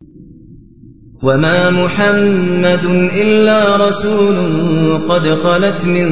[0.00, 0.35] you
[1.22, 2.84] وما محمد
[3.16, 4.36] إلا رسول
[5.08, 6.08] قد خلت من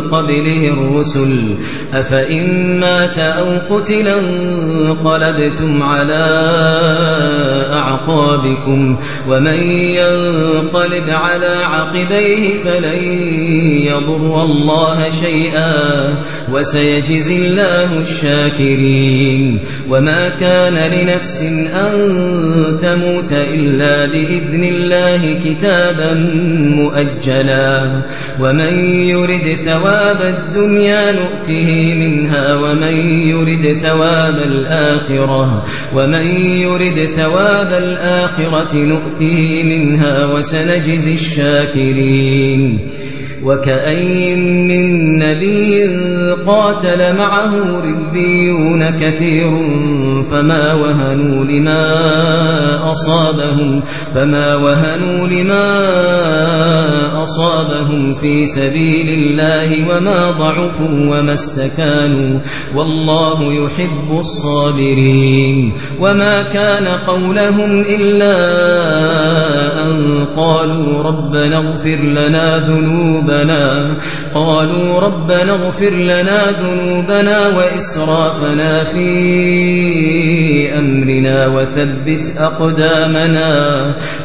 [0.00, 1.54] قبله الرسل
[1.92, 6.26] أفإن مات أو قتل انقلبتم على
[7.72, 8.96] أعقابكم
[9.28, 9.58] ومن
[10.00, 13.02] ينقلب على عقبيه فلن
[13.86, 16.14] يضر الله شيئا
[16.52, 19.60] وسيجزي الله الشاكرين
[19.90, 21.42] وما كان لنفس
[21.74, 21.92] أن
[22.82, 26.14] تموت إلا بإذن بإذن الله كتابا
[26.78, 28.02] مؤجلا.
[28.40, 28.72] ومن
[29.08, 36.26] يرد ثواب الدنيا نؤته منها ومن يرد ثواب الآخرة ومن
[36.62, 42.90] يرد ثواب الآخرة نؤته منها وسنجزي الشاكرين.
[43.42, 45.82] وكأي من نبي
[46.46, 49.50] قاتل معه ربيون كثير
[50.30, 51.82] فما وهنوا لما
[52.92, 53.82] أصابهم
[54.14, 55.66] فما وهنوا لما
[57.22, 62.40] أصابهم في سبيل الله وما ضعفوا وما استكانوا
[62.76, 68.36] والله يحب الصابرين وما كان قولهم إلا
[69.84, 73.96] أن قالوا ربنا اغفر لنا ذنوبنا
[74.34, 79.06] قالوا ربنا اغفر لنا ذنوبنا وإسرافنا في
[80.78, 83.50] أمرنا وثبت أقدامنا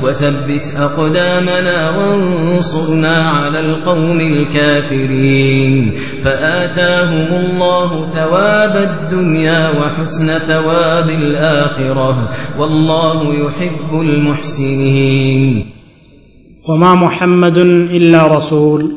[0.03, 5.93] وثبت أقدامنا وانصرنا على القوم الكافرين.
[6.23, 15.65] فآتاهم الله ثواب الدنيا وحسن ثواب الآخرة والله يحب المحسنين.
[16.69, 17.57] وما محمد
[17.97, 18.91] إلا رسول.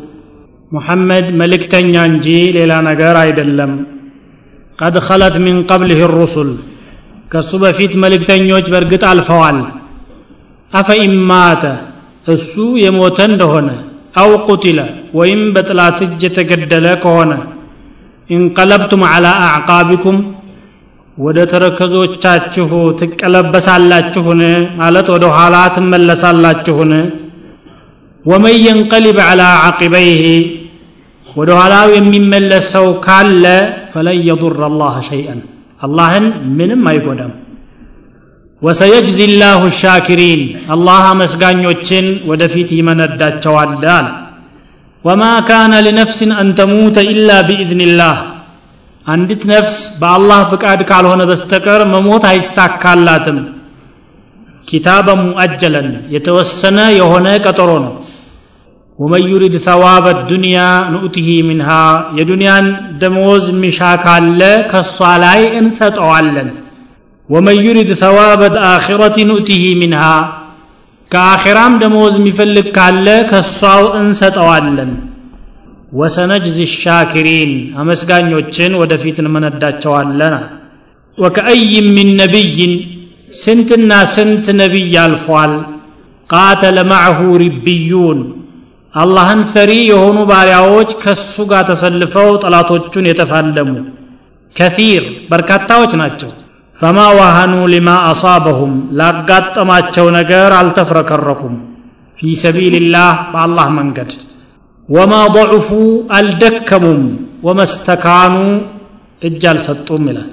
[0.72, 3.16] محمد ملك تنجي للا نقار
[4.78, 6.73] قد خلت من قبله الرسل.
[7.30, 9.58] ከሱ በፊት መልእክተኞች በእርግጥ አልፈዋል።
[10.72, 11.62] አፈኢማተ
[12.26, 12.52] እሱ
[12.84, 13.68] የሞተ እንደሆነ
[14.20, 14.78] አው ቁቲለ?
[15.18, 17.32] ወይም በጥላት እጅ የተገደለ ከሆነ
[18.30, 20.18] እንቀለብቱም አላ አዕቃቢኩም?
[21.18, 24.40] ወደ ተረከዞቻችሁ ትቀለበሳላችሁን?
[24.80, 26.92] ማለት ወደ ኋላ ትመለሳላችሁን?
[28.24, 30.22] ወመን የንቀሊብ አላ ዓቂበይህ?
[31.26, 33.44] ወደ ኋላው የሚመለስ ሰው ካለ
[33.92, 35.40] ፈለን የضር አላህ ሸይአን
[35.84, 36.26] አላህን
[36.58, 37.32] ምንም አይጎዳም።
[38.62, 40.42] ወሰየጅዚ ላሁ ሻኪሪን
[40.74, 44.06] አላህ አመስጋኞችን ወደፊት ይመነዳቸዋል አለ።
[45.04, 48.16] ወማ ካነ ሊነፍስን አን ተሙተ ኢላ ቢኢዝኒላህ
[49.06, 53.38] አንዲት ነፍስ በአላህ ፍቃድ ካልሆነ በስተቀር መሞት አይሳካላትም።
[54.68, 57.92] كتابا مؤجلا የተወሰነ የሆነ ቀጠሮ ነው
[58.98, 60.58] ومن يرد ثواب الدنيا
[60.92, 61.70] نؤته منها
[62.18, 62.66] የዱንያን
[63.00, 64.40] ደመወዝ ሚሻ ካለ
[64.70, 66.50] ከእሷ ላይ እንሰጠዋለን።
[67.28, 70.02] ومن يرد ثواب الآخرة نؤته منها
[71.10, 74.92] ከአኺራም ደመወዝ የሚፈልግ ካለ ከእሷው እንሰጠዋለን።
[75.92, 77.50] ወሰነጅዚ ሻኪሪን
[77.80, 80.34] አመስጋኞችን ወደፊት እንመነዳቸዋለን።
[81.18, 82.72] ወከአይም ሚን ነቢይን
[83.40, 85.52] ስንትና ስንት ነቢይ አልፏል።
[86.30, 88.18] ቃተለ ማዕሁ ሪብዩን
[88.94, 93.70] አላህን ፈሪ የሆኑ ባሪያዎች ከሱ ጋር ተሰልፈው ጠላቶቹን የተፋለሙ
[94.56, 96.30] ከፊር በርካታዎች ናቸው።
[96.78, 101.54] ፈማ ዋሃኑ ሊማ አሳበሁም ላጋጠማቸው ነገር አልተፍረከረኩም።
[102.18, 104.12] ፊ ሰቢልላህ በአላህ መንገድ።
[104.88, 105.68] ወማ ضعፉ
[106.16, 107.02] አልደከሙም
[107.46, 108.34] ወመስተካኑ
[109.22, 110.30] እጅ አልሰጡም ይላል።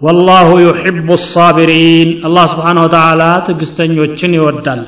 [0.00, 4.82] ወላሁ ዩሕቡ ሳቢሪን አላህ ስብሓን ወተዓላ ትዕግስተኞችን ይወዳል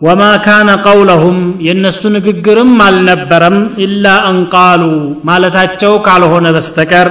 [0.00, 4.82] ወማ ካነ ቀውለሁም የእነሱ ንግግርም አልነበረም ኢላ አንቃሉ
[5.28, 7.08] ማለታቸው ካልሆነ በስተቀር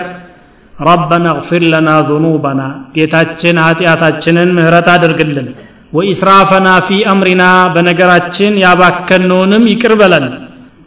[0.80, 2.62] ረበና እግፊር ለና ذኑበና
[2.96, 5.48] ጌታችን ኃጢአታችንን ምህረት አድርግልን
[5.94, 7.44] ወኢስራፈና ፊ አምሪና
[7.74, 10.26] በነገራችን ያባከነውንም ይቅር በለን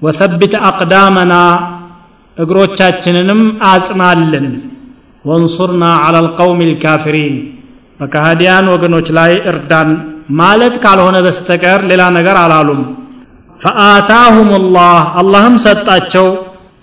[0.03, 1.35] ወሰብት አቅዳመና
[2.37, 4.49] እግሮቻችንንም አጽናልን
[5.25, 7.37] ወንሱርና ዐላ ልቀውም ልካፊሪን
[8.01, 9.91] በካህዲያን ወገኖች ላይ እርዳን
[10.28, 12.81] مالت كالهون بستكر للا نغر على علوم
[13.62, 16.28] فآتاهم الله اللهم ستاتشو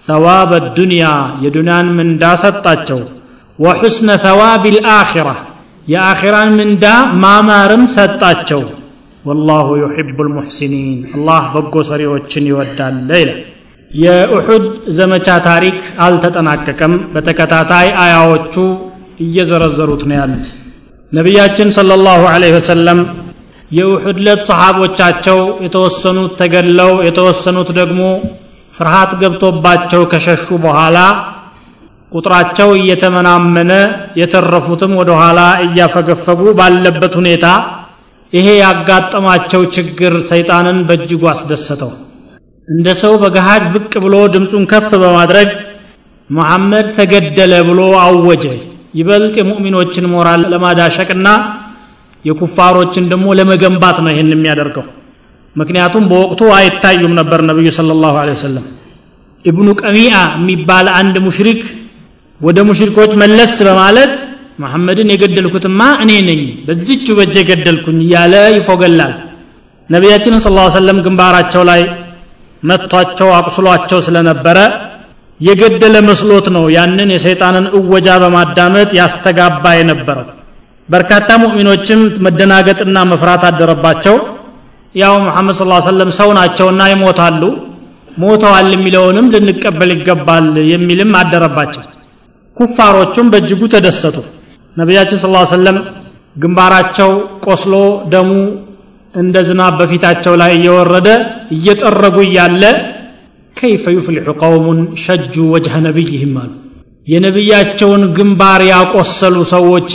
[0.09, 1.13] ثواب الدنيا
[1.45, 2.99] يدنان من دا ستاتشو
[3.63, 5.35] وحسن ثواب الآخرة
[5.93, 8.63] يا آخران من دا ما مارم ستاتشو
[9.27, 13.35] والله يحب المحسنين الله بقو سري وچني ودى الليلة
[14.05, 14.63] يا أحد
[14.97, 18.65] زمچا تاريك آل تتناككم بتكتاتاي آيا وچو
[19.37, 20.17] يزرزروتني
[21.17, 22.99] نبياتنا صلى الله عليه وسلم
[23.73, 28.01] የኡሑድ ለት ሰሓቦቻቸው የተወሰኑት ተገድለው የተወሰኑት ደግሞ
[28.73, 30.97] ፍርሃት ገብቶባቸው ከሸሹ በኋላ
[32.11, 33.71] ቁጥራቸው እየተመናመነ
[34.21, 37.45] የተረፉትም ወደ ኋላ እያፈገፈጉ ባለበት ሁኔታ
[38.33, 41.91] ይሄ ያጋጠማቸው ችግር ሰይጣንን በእጅጉ አስደሰተው።
[42.67, 45.49] እንደ ሰው በገሃድ ብቅ ብሎ ድምፁን ከፍ በማድረግ
[46.29, 48.45] መሐመድ ተገደለ ብሎ አወጀ።
[48.93, 51.27] ይበልጥ የሙእሚኖችን ሞራል ለማዳሸቅና
[52.25, 54.85] የኩፋሮችን ደግሞ ለመገንባት ነው ይህን የሚያደርገው።
[55.55, 58.65] ምክንያቱም በወቅቱ አይታዩም ነበር ነቢዩ ስለ ላሁ ወሰለም።
[59.45, 61.61] ኢብኑ ቀሚአ የሚባል አንድ ሙሽሪክ
[62.39, 64.13] ወደ ሙሽሪኮች መለስ በማለት
[64.59, 69.13] መሐመድን የገደልኩትማ እኔ ነኝ በዚቹ በጀ ገደልኩኝ እያለ ይፎገላል።
[69.89, 71.81] ነቢያችንን ስ ሰለም ግንባራቸው ላይ
[72.63, 74.57] መጥቷቸው አቁስሏቸው ስለነበረ
[75.39, 80.27] የገደለ መስሎት ነው ያንን የሰይጣንን እወጃ በማዳመጥ ያስተጋባ የነበረው
[80.89, 84.15] በርካታ ሙእሚኖችም መደናገጥና መፍራት አደረባቸው።
[84.95, 87.41] ያው መሐመድ ስ ሰለም ሰው ናቸውና ይሞታሉ።
[88.17, 91.83] ሞተዋል የሚለውንም ልንቀበል ይገባል የሚልም አደረባቸው።
[92.57, 94.17] ኩፋሮቹም በእጅጉ ተደሰቱ።
[94.77, 95.77] ነቢያችን ስ ሰለም
[96.35, 97.11] ግንባራቸው
[97.45, 97.73] ቆስሎ
[98.13, 98.29] ደሙ
[99.13, 101.09] እንደ ዝናብ በፊታቸው ላይ እየወረደ
[101.55, 102.63] እየጠረጉ እያለ
[103.57, 106.51] ከይፈ ዩፍሊሑ ቀውሙን ሸጁ ወጅሀ ነቢይህም አሉ።
[107.07, 109.91] የነቢያቸውን ግንባር ያቆሰሉ ሰዎች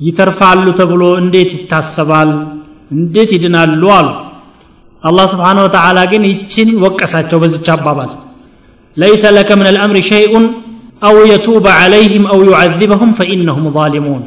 [0.00, 2.30] ይተርፋሉ ተብሎ እንዴት ይታሰባል?
[2.94, 4.08] እንዴት ይድናሉ አሉ።
[5.02, 8.10] አላህ ስብሓን ወተዓላ ግን ይችን ወቀሳቸው በዝቻ አባባል።
[8.96, 10.44] ለይሰ ለከ ምን አልአምሪ ሸይኡን
[11.08, 14.22] አው የቱበ ዓለይህም አው ዩዓዚበሁም ፈኢነሁም ዛሊሙን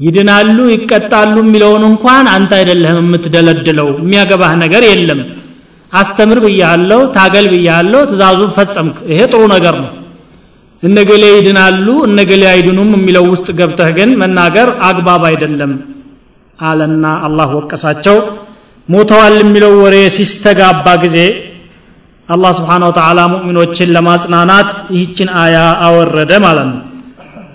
[0.00, 5.20] ይድናሉ ይቀጣሉ የሚለውን እንኳን አንተ አይደለህም የምትደለድለው የሚያገባህ ነገር የለም።
[5.92, 9.90] አስተምር ብያለሁ ታገል ብያለሁ ትእዛዙን ፈጸምክ። ይሄ ጥሩ ነገር ነው
[10.82, 15.72] እነገሌ ይድናሉ እነገሌ አይድኑም የሚለው ውስጥ ገብተህ ግን መናገር አግባብ አይደለም
[16.58, 18.16] አለና አላህ ወቀሳቸው።
[18.88, 21.16] ሞተዋል የሚለው ወሬ ሲስተጋባ ጊዜ
[22.28, 26.80] አላህ ስብሓን ወተዓላ ሙእሚኖችን ለማጽናናት ይህችን አያ አወረደ ማለት ነው።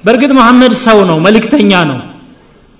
[0.05, 1.99] በእርግጥ መሐመድ ሰው ነው መልእክተኛ ነው።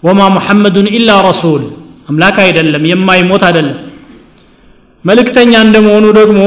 [0.04, 1.63] ወማ ሙሐመዱን ኢላ ረሱል
[2.10, 3.78] አምላክ አይደለም የማይሞት አይደለም።
[5.06, 6.42] መልእክተኛ እንደመሆኑ ደግሞ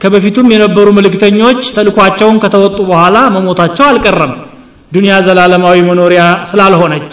[0.00, 4.32] ከበፊቱም የነበሩ መልእክተኞች ተልኳቸውን ከተወጡ በኋላ መሞታቸው አልቀረም።
[4.92, 7.10] ዱንያ ዘላለማዊ መኖሪያ ስላልሆነች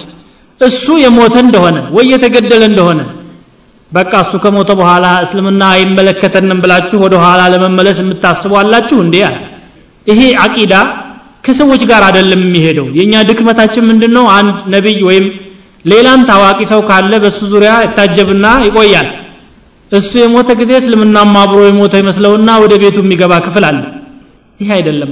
[0.61, 2.99] እሱ የሞተ እንደሆነ ወይ የተገደለ እንደሆነ
[3.91, 9.17] በቃ እሱ ከሞተ በኋላ እስልምና አይመለከተንም ብላችሁ ወደ ኋላ ለመመለስ የምታስቡ አላችሁ እንዴ?
[10.07, 10.73] ይሄ አቂዳ
[11.45, 15.25] ከሰዎች ጋር አይደለም የሚሄደው። የእኛ ድክመታችን ምንድን ነው አንድ ነቢይ ወይም
[15.85, 19.07] ሌላም ታዋቂ ሰው ካለ በእሱ ዙሪያ ይታጀብና ይቆያል
[19.91, 23.79] እሱ የሞተ ጊዜ እስልምናም አብሮ የሞተ ይመስለውና ወደ ቤቱ የሚገባ ክፍል አለ።
[24.59, 25.11] ይህ አይደለም።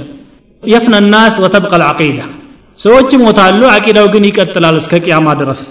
[0.62, 2.18] የፍነ ናስ ወተብቀ ልዓቂዳ
[2.78, 5.62] ሰዎች ይሞታሉ አቂዳው ግን ይቀጥላል እስከ ቅያማ ድረስ።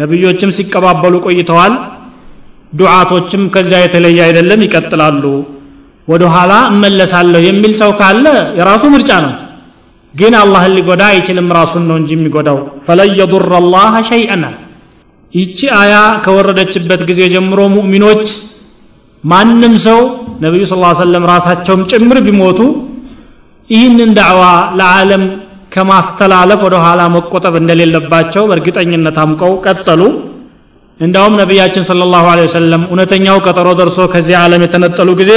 [0.00, 1.74] ነቢዮችም ሲቀባበሉ ቆይተዋል
[2.72, 5.24] ዱዓቶችም ከዚያ የተለየ አይደለም ይቀጥላሉ።
[6.08, 8.26] ወደ ኋላ እመለሳለሁ የሚል ሰው ካለ
[8.58, 9.32] የራሱ ምርጫ ነው።
[10.14, 14.44] ግን አላህን ሊጎዳ አይችልም ራሱን ነው እንጂ የሚጎዳው። ፈለን የዱር አላህ ሸይአን
[15.32, 15.94] ይቺ አያ
[16.24, 18.22] ከወረደችበት ጊዜ ጀምሮ ሙእሚኖች
[19.24, 20.00] ማንም ሰው
[20.44, 22.60] ነቢዩ ስ ሰለም ራሳቸውም ጭምር ቢሞቱ
[23.70, 24.42] ይህንን ዳዕዋ
[24.78, 25.24] ለዓለም
[25.74, 30.02] ከማስተላለፍ ወደ ኋላ መቆጠብ እንደሌለባቸው በእርግጠኝነት አምቀው ቀጠሉ።
[31.00, 35.32] እንዳውም ነቢያችን ስለ ላሁ ወሰለም እውነተኛው ቀጠሮ ደርሶ ከዚህ ዓለም የተነጠሉ ጊዜ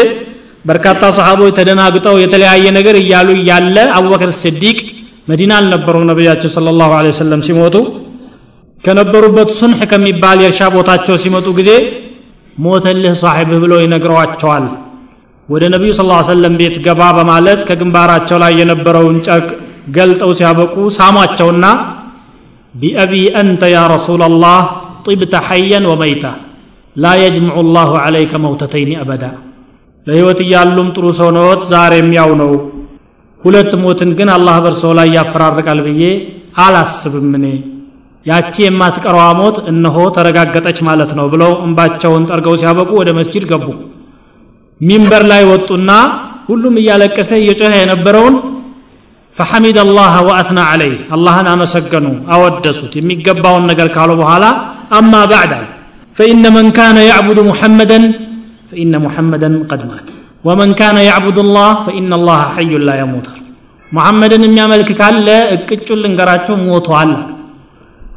[0.65, 4.79] በርካታ ሰሓቦች ተደናግጠው የተለያየ ነገር እያሉ እያለ አቡበክር ስዲቅ
[5.31, 7.75] መዲና አልነበሩም ነቢያችን ስለ ላሁ ወሰለም ሲሞቱ
[8.83, 11.71] ከነበሩበት ስንሕ ከሚባል የእርሻ ቦታቸው ሲመጡ ጊዜ
[12.57, 14.65] ሞተልህ ሳሒብህ ብሎ ይነግረዋቸዋል
[15.49, 19.49] ወደ ነቢዩ ስ ሰለም ቤት ገባ በማለት ከግንባራቸው ላይ የነበረውን ጨርቅ
[19.95, 21.65] ገልጠው ሲያበቁ ሳሟቸውና
[22.73, 24.61] ቢአቢ አንተ ያ ረሱላ ላህ
[25.49, 26.25] ሐየን ወመይታ
[26.95, 29.23] ላ የጅምዑ ላሁ ዓለይከ መውተተይን አበዳ።
[30.07, 32.51] ለሕይወት እያሉም ጥሩ ሰው ነዎት ዛሬም ያው ነው።
[33.41, 36.03] ሁለት ሞትን ግን አላህ በእርሶ ላይ ያፈራርቃል ብዬ
[36.63, 37.45] አላስብም እኔ
[38.25, 43.67] ያቺ የማትቀረዋ ሞት እነሆ ተረጋገጠች ማለት ነው ብለው እንባቸውን ጠርገው ሲያበቁ ወደ መስጂድ ገቡ።
[44.81, 45.91] ሚንበር ላይ ወጡና
[46.47, 48.35] ሁሉም እያለቀሰ እየጮኸ የነበረውን
[49.37, 54.45] ፈሐሚድ አላህ ወአትና አለይህ አላህን አመሰገኑ አወደሱት። የሚገባውን ነገር ካሉ በኋላ
[54.97, 55.67] አማ ባዕድ አለ።
[56.17, 58.05] ፈኢነ መን ካነ ያዕቡዱ ሙሐመደን
[58.71, 60.09] ፈኢነ ሙሐመደን ቀድ ማት።
[60.45, 63.27] ወመን ካነ ያዕቡዱ ላህ ፈኢነ ላህ ሐዩን ላ የሙት
[63.91, 67.11] ሙሐመድን የሚያመልክ ካለ እቅጩን ልንገራቸው ሞቷል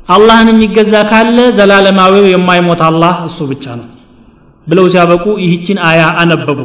[0.08, 3.88] አላህን የሚገዛ ካለ ዘላለማዊው የማይሞት አላህ እሱ ብቻ ነው
[4.66, 6.58] ብለው ሲያበቁ ይህችን አያ አነበቡ።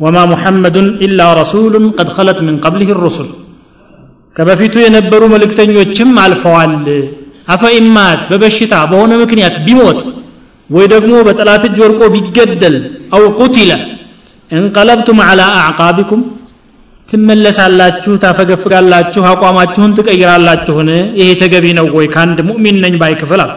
[0.00, 3.28] ወማ ሙሐመዱን ኢላ ረሱሉን ቀድ ኸለት ምን ቀብሊህ ሩሱል።
[4.36, 6.72] ከበፊቱ የነበሩ መልእክተኞችም አልፈዋል።
[7.54, 10.00] አፈኢማት በበሽታ በሆነ ምክንያት ቢሞት
[10.70, 12.76] ወይ ደግሞ በጠላት እጅ ወድቆ ቢገደል
[13.14, 13.70] أو قتل
[14.50, 16.20] انقلبتم على أعقابكم
[17.08, 20.88] ትመለሳላችሁ ታፈገፍጋላችሁ አቋማችሁን ትቀይራላችሁን?
[21.20, 22.06] ይሄ ተገቢ ነው ወይ?
[22.14, 23.52] ከአንድ ሙእሚን ነኝ ባይ ክፍል አሉ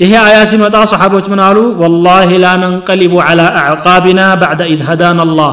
[0.00, 1.58] ይሄ አያ ሲመጣ ሰሓቦች ምን አሉ?
[1.82, 5.52] والله لا ننقلب على أعقابنا بعد إذ هدانا الله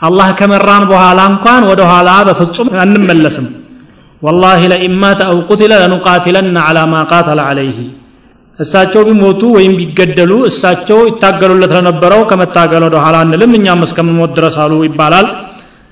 [0.00, 3.46] አላህ ከመራን በኋላ እንኳን ወደ ኋላ በፍጹም አንመለስም።
[4.22, 7.76] والله لئن مات أو قتل لنقاتلن على ما قاتل عليه
[8.58, 14.72] እሳቸው ቢሞቱ ወይም ቢገደሉ እሳቸው ይታገሉለት ለነበረው ከመታገል ወደ ኋላ አንልም እኛም እስከምሞት ድረስ አሉ
[14.88, 15.28] ይባላል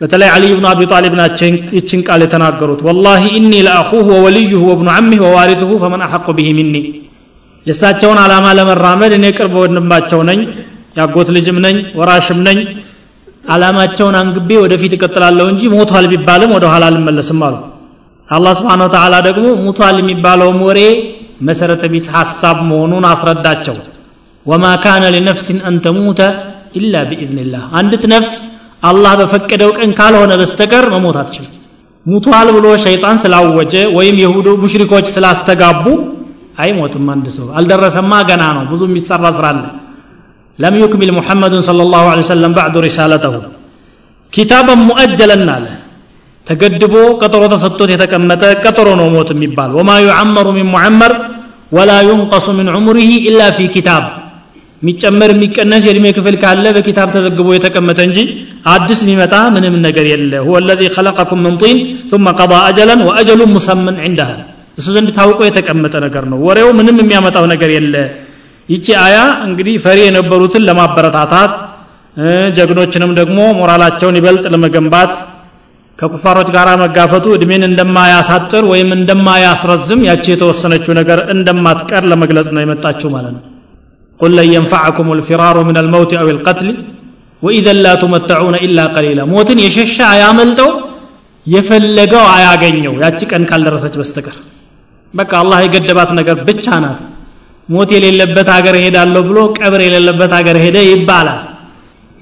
[0.00, 5.21] በተለይ አሊ ብኑ አቢ ጣሊብ ናቸው ይችን ቃል የተናገሩት። والله إني لأخوه ووليه وابن عمه
[5.26, 6.75] ووارثه فمن أحق به مني።
[7.67, 10.40] የእሳቸውን ዓላማ ለመራመድ እኔ ቅርብ ወንድማቸው ነኝ
[10.99, 12.59] ያጎት ልጅም ነኝ ወራሽም ነኝ።
[13.52, 17.57] ዓላማቸውን አንግቤ ወደፊት እቀጥላለሁ እንጂ ሞቷል ቢባልም ወደ ኋላ አልመለስም አሉ።
[18.28, 20.81] አላህ ስብሓን ወተዓላ ደግሞ ሙቷል የሚባለውም ወሬ
[21.49, 23.76] መሰረተ ቢስ ሐሳብ መሆኑን አስረዳቸው።
[24.47, 26.21] ወማ ካነ ሊነፍሲን አን ተሙተ
[26.78, 28.33] ኢላ ቢኢዝኒላህ። አንዲት ነፍስ
[28.90, 31.37] الله بفكده وكان قاله أنا بستكر ما موت هاتش
[32.06, 35.94] مطالب له شيطان سلاو وجه ويم يهود مشرك وجه سلا استقابو
[36.62, 37.44] أي موت من دسو.
[37.58, 39.58] الدرس ما قنانو بزو ميسر رزران.
[40.64, 43.35] لم يكمل محمد صلى الله عليه وسلم بعد رسالته.
[44.35, 45.75] كتابا مؤجلا ناله
[46.49, 51.12] تقدبو قطرو تسطوت يتكمت قطرو نوموت مبال وما يعمر من معمر
[51.76, 54.04] ولا ينقص من عمره إلا في كتاب.
[54.82, 58.17] የሚጨመር የሚቀነስ የእድሜ ክፍል ካለ በኪታብ ተዘግቦ የተቀመጠ እንጂ
[58.74, 61.77] አዲስ የሚመጣ ምንም ነገር የለ ሁወ ለዚ ኸለቀኩም ምን ጢን
[62.12, 64.29] ثم قضى أجلا وأجل مسمى عنده
[64.77, 67.96] እሱ ዘንድ ታውቆ የተቀመጠ ነገር ነው ወሬው ምንም የሚያመጣው ነገር የለ
[68.70, 69.17] ይቺ አያ
[69.48, 71.51] እንግዲህ ፈሪ የነበሩትን ለማበረታታት
[72.58, 75.13] ጀግኖችንም ደግሞ ሞራላቸውን ይበልጥ ለመገንባት
[76.00, 83.34] ከኩፋሮች ጋር መጋፈቱ እድሜን እንደማያሳጥር ወይም እንደማያስረዝም ያቺ የተወሰነችው ነገር እንደማትቀር ለመግለጽ ነው የመጣችው ማለት
[83.38, 83.43] ነው
[84.20, 86.67] قل لن ينفعكم الفرار من الموت أو القتل
[87.41, 90.70] وإذا لا تمتعون إلا قليلا موتن يشش አያመልጠው
[91.46, 94.36] የፈለገው አያገኘው ያቺ ቀን ካልደረሰች በስተቀር
[95.13, 97.00] በቃ አላህ የገደባት ነገር ብቻ ናት
[97.70, 101.41] ሞት የሌለበት ሀገር ሄዳለሁ ብሎ ቀብር የሌለበት ሀገር ሄደ ይባላል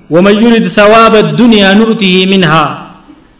[0.09, 2.53] ወመን ዩሪድ ሰዋበ ዱንያ ኑእቲህ ሚንሃ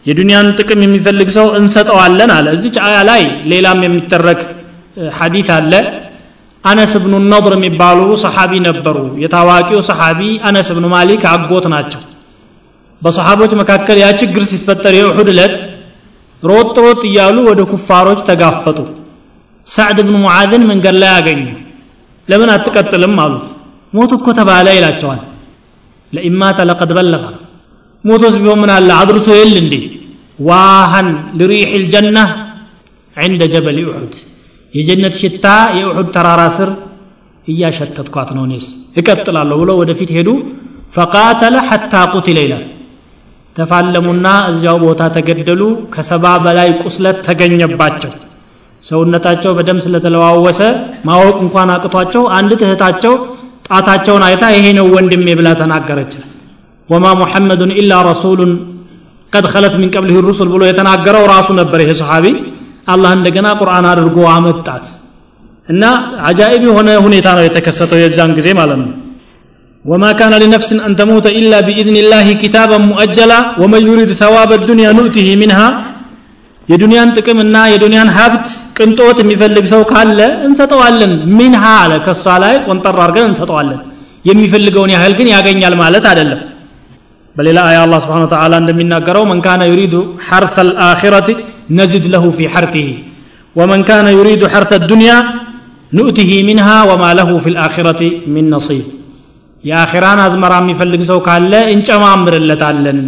[0.06, 4.40] የዱንያን ጥቅም የሚፈልግ ሰው እንሰጠዋለን አለ እዚች አያ ላይ ሌላም የሚተረክ
[5.18, 5.72] ሐዲት አለ
[6.67, 12.01] አነስ ብኑ ነضር የሚባሉ ሰሓቢ ነበሩ። የታዋቂው ሰሓቢ አነስ ብኑ ማሊክ አጎት ናቸው።
[13.01, 15.55] በሰሓቦች መካከል ያ ችግር ሲፈጠር የኡሑድ ዕለት
[16.43, 18.79] ሮጥ ሮጥ እያሉ ወደ ኩፋሮች ተጋፈጡ።
[19.67, 21.41] ሳዕድ ብኑ ሙዓዝን መንገድ ላይ አገኙ።
[22.27, 23.45] ለምን አትቀጥልም አሉት
[23.93, 25.21] ሞት እኮ ተባለ ይላቸዋል።
[26.13, 27.23] ለኢማተ ለቀድ በለቀ።
[28.03, 28.89] ሞቶስ ቢሆን ምን አለ?
[29.01, 29.73] አድርሶ የል እንዴ?
[30.39, 31.07] ዋሃን
[31.39, 32.17] ልሪሕ ልጀና
[33.15, 34.13] ዕንደ ጀበል ኡሑድ
[34.77, 35.45] የጀነት ሽታ
[35.77, 36.69] የኡሑድ ተራራ ስር
[37.47, 38.65] እያሸተትኳት ነው እኔስ
[38.99, 40.29] እቀጥላለሁ ብለው ወደፊት ሄዱ።
[40.97, 42.65] ፈቃተለ ሐታ ቁትለ ይላል።
[43.55, 45.61] ተፋለሙና እዚያው ቦታ ተገደሉ።
[45.93, 48.11] ከሰባ በላይ ቁስለት ተገኘባቸው።
[48.83, 50.59] ሰውነታቸው በደም ስለተለዋወሰ
[51.07, 53.13] ማወቅ እንኳን አቅቷቸው አንድ እህታቸው
[53.67, 56.11] ጣታቸውን አይታ ይሄ ነው ወንድሜ ብላ ተናገረች።
[56.89, 58.51] ወማ ሙሐመዱን ኢላ ረሱሉን
[59.33, 62.25] ቀድ ኸለት ሚን ቀብሊህ ሩሱል ብሎ የተናገረው ራሱ ነበር ይሄ ሰሓቢ
[62.87, 64.85] አላህ እንደገና ቁርአን አድርጎ አመጣት።
[65.69, 65.83] እና
[66.27, 68.91] አጃኢብ የሆነ ሁኔታ ነው የተከሰተው የዛን ጊዜ ማለት ነው።
[69.85, 75.27] وما كان لنفس أن تموت إلا بإذن الله كتابا مؤجلا ومن يرد ثواب الدنيا نؤته
[75.41, 75.59] منها።
[76.69, 83.27] የዱንያን ጥቅምና የዱንያን ሀብት ቅንጦት የሚፈልግ ሰው ካለ እንሰጠዋለን منها አለ። ከእሷ ላይ ቆንጠር አድርገን
[83.29, 83.79] እንሰጠዋለን።
[84.25, 86.41] የሚፈልገውን ያህል ግን ያገኛል ማለት አይደለም።
[87.35, 89.93] በሌላ አያ አላህ سبحانه وتعالى እንደሚናገረው من كان يريد
[90.29, 91.29] حرث الآخرة
[91.79, 92.89] نزد له في حرثه.
[93.59, 95.17] ومن كان يريد حرث الدنيا
[95.97, 98.01] نؤته منها وما له في الآخرة
[98.33, 98.85] من نصيب.
[99.69, 102.99] የአኼራን አዝመራ የሚፈልግ دنيا ካለ እንጨማምርለታለን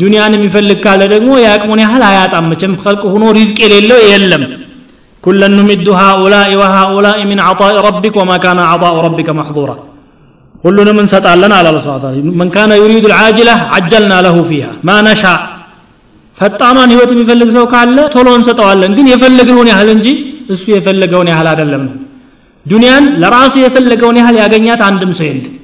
[0.00, 4.44] ዱንያን የሚፈልግ ካለ ደግሞ የአቅሙን ያህል አያጣም መቼም ከልቅ ሆኖ ሪዝቅ የሌለው የለም
[5.24, 9.76] كلا نمد هؤلاء وهؤلاء من عطاء ربك وما كان عطاء ربك محظورا.
[10.64, 11.84] كلنا من ستعلنا على الله
[12.40, 14.70] من كان يريد العاجلة عجلنا له فيها.
[14.88, 15.40] ما نشاء.
[16.37, 20.07] ፈጣኗን ህይወት የሚፈልግ ሰው ካለ ቶሎ እንሰጠዋለን ግን የፈለግነውን ያህል እንጂ
[20.53, 21.95] እሱ የፈለገውን ያህል አይደለም ነው
[22.65, 25.55] ዱንያን ለራሱ የፈለገውን ያህል ያገኛት አንድም ሰው የለም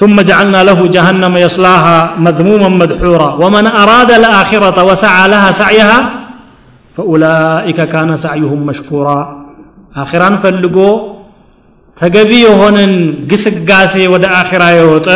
[0.00, 5.98] ثم جعلنا له جهنم يصلاها مذموما مدحورا ومن أراد الآخرة وسعى لها سعيها
[6.96, 9.18] فأولئك كان سعيهم مشكورا
[10.02, 10.90] آخران فلقو
[11.96, 12.92] ተገቢ የሆነን
[13.30, 15.08] ግስጋሴ ወደ አኺራ የወጠ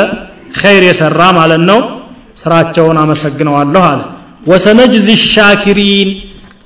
[0.60, 1.78] ኸይር የሰራ ማለት ነው
[2.42, 4.00] ስራቸውን አመሰግነዋለሁ አለ
[4.41, 6.09] ወሰነጅዚ ሻኪሪን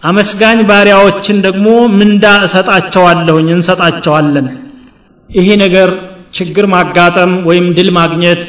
[0.03, 1.67] አመስጋኝ ባሪያዎችን ደግሞ
[2.00, 4.48] ምንዳ እሰጣቸዋለሁኝ እንሰጣቸዋለን።
[5.29, 5.89] ይሄ ነገር
[6.38, 8.44] ችግር ማጋጠም ወይም ድል ማግኘት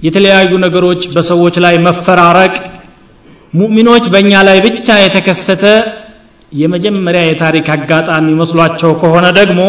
[0.00, 2.54] የተለያዩ ነገሮች በሰዎች ላይ መፈራረቅ
[3.52, 5.64] ሙእሚኖች በእኛ ላይ ብቻ የተከሰተ
[6.52, 9.60] የመጀመሪያ የታሪክ አጋጣሚ መስሏቸው ከሆነ ደግሞ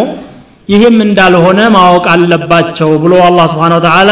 [0.69, 4.12] ይህም እንዳልሆነ ማወቅ አለባቸው ብሎ አላህ ስብሓን ወተዓላ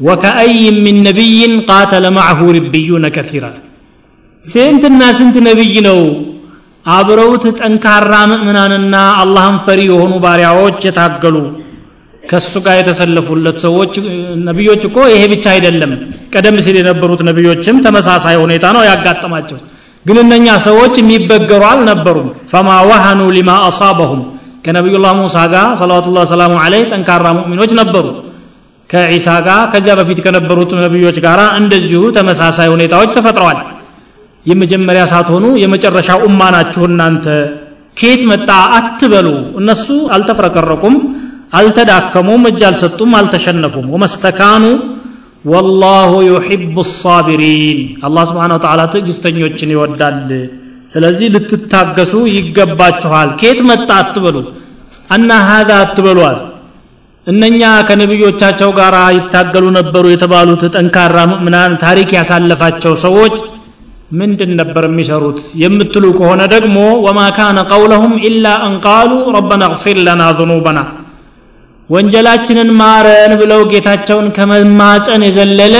[0.00, 3.44] ወከአይ ምን ነቢይን ቃተለ ማዕሁ ርብዩነ ከሲራ
[4.44, 5.98] ስንትና ስንት ነቢይ ነው?
[6.86, 11.36] አብረውት ጠንካራ ምእምናንና አላህን ፈሪ የሆኑ ባሪያዎች የታገሉ።
[12.22, 13.92] ከሱ ጋር የተሰለፉለት ሰዎች
[14.48, 15.92] ነቢዮች እኮ ይሄ ብቻ አይደለም።
[16.34, 19.58] ቀደም ሲል የነበሩት ነቢዮችም ተመሳሳይ ሁኔታ ነው ያጋጠማቸው።
[20.06, 24.22] ግን እነኛ ሰዎች የሚበገሩ አልነበሩም። ፈማ ወሃኑ ሊማ አሳበሁም።
[24.64, 28.06] ከነቢዩላህ ሙሳ ጋር ሰለዋቱላህ ሰላሙ አለይህ ጠንካራ ሙእሚኖች ነበሩ።
[28.90, 33.60] ከዒሳ ጋር ከዚያ በፊት ከነበሩት ነቢዮች ጋር እንደዚሁ ተመሳሳይ ሁኔታዎች ተፈጥረዋል
[34.46, 37.26] የመጀመሪያ ሳትሆኑ የመጨረሻ ኡማ ናችሁ እናንተ።
[37.96, 38.48] ከየት መጣ?
[38.76, 39.28] አትበሉ።
[39.60, 40.94] እነሱ አልተፍረከረቁም
[41.58, 44.64] አልተዳከሙም እጅ አልሰጡም አልተሸነፉም። ወመስተካኑ
[45.44, 50.18] ወላሁ ዩሕቡ ሳቢሪን አላህ ስብሓን ወተዓላ ትዕግስተኞችን ይወዳል።
[50.92, 53.88] ስለዚህ ልትታገሱ ይገባችኋል። ከየት መጣ?
[54.00, 54.36] አትበሉ።
[55.10, 56.38] አና ሀዛ አትበሏል
[57.26, 63.34] እነኛ ከነቢዮቻቸው ጋር ይታገሉ ነበሩ የተባሉት ጠንካራ ምእምናን ታሪክ ያሳለፋቸው ሰዎች
[64.12, 70.80] ምንድን ነበር የሚሰሩት የምትሉ ከሆነ ደግሞ ወማ ካነ ቀውለሁም ኢላ አንቃሉ ረበና እግፊር ለና ዝኑበና
[71.90, 75.76] ወንጀላችንን ማረን ብለው ጌታቸውን ከመማፀን የዘለለ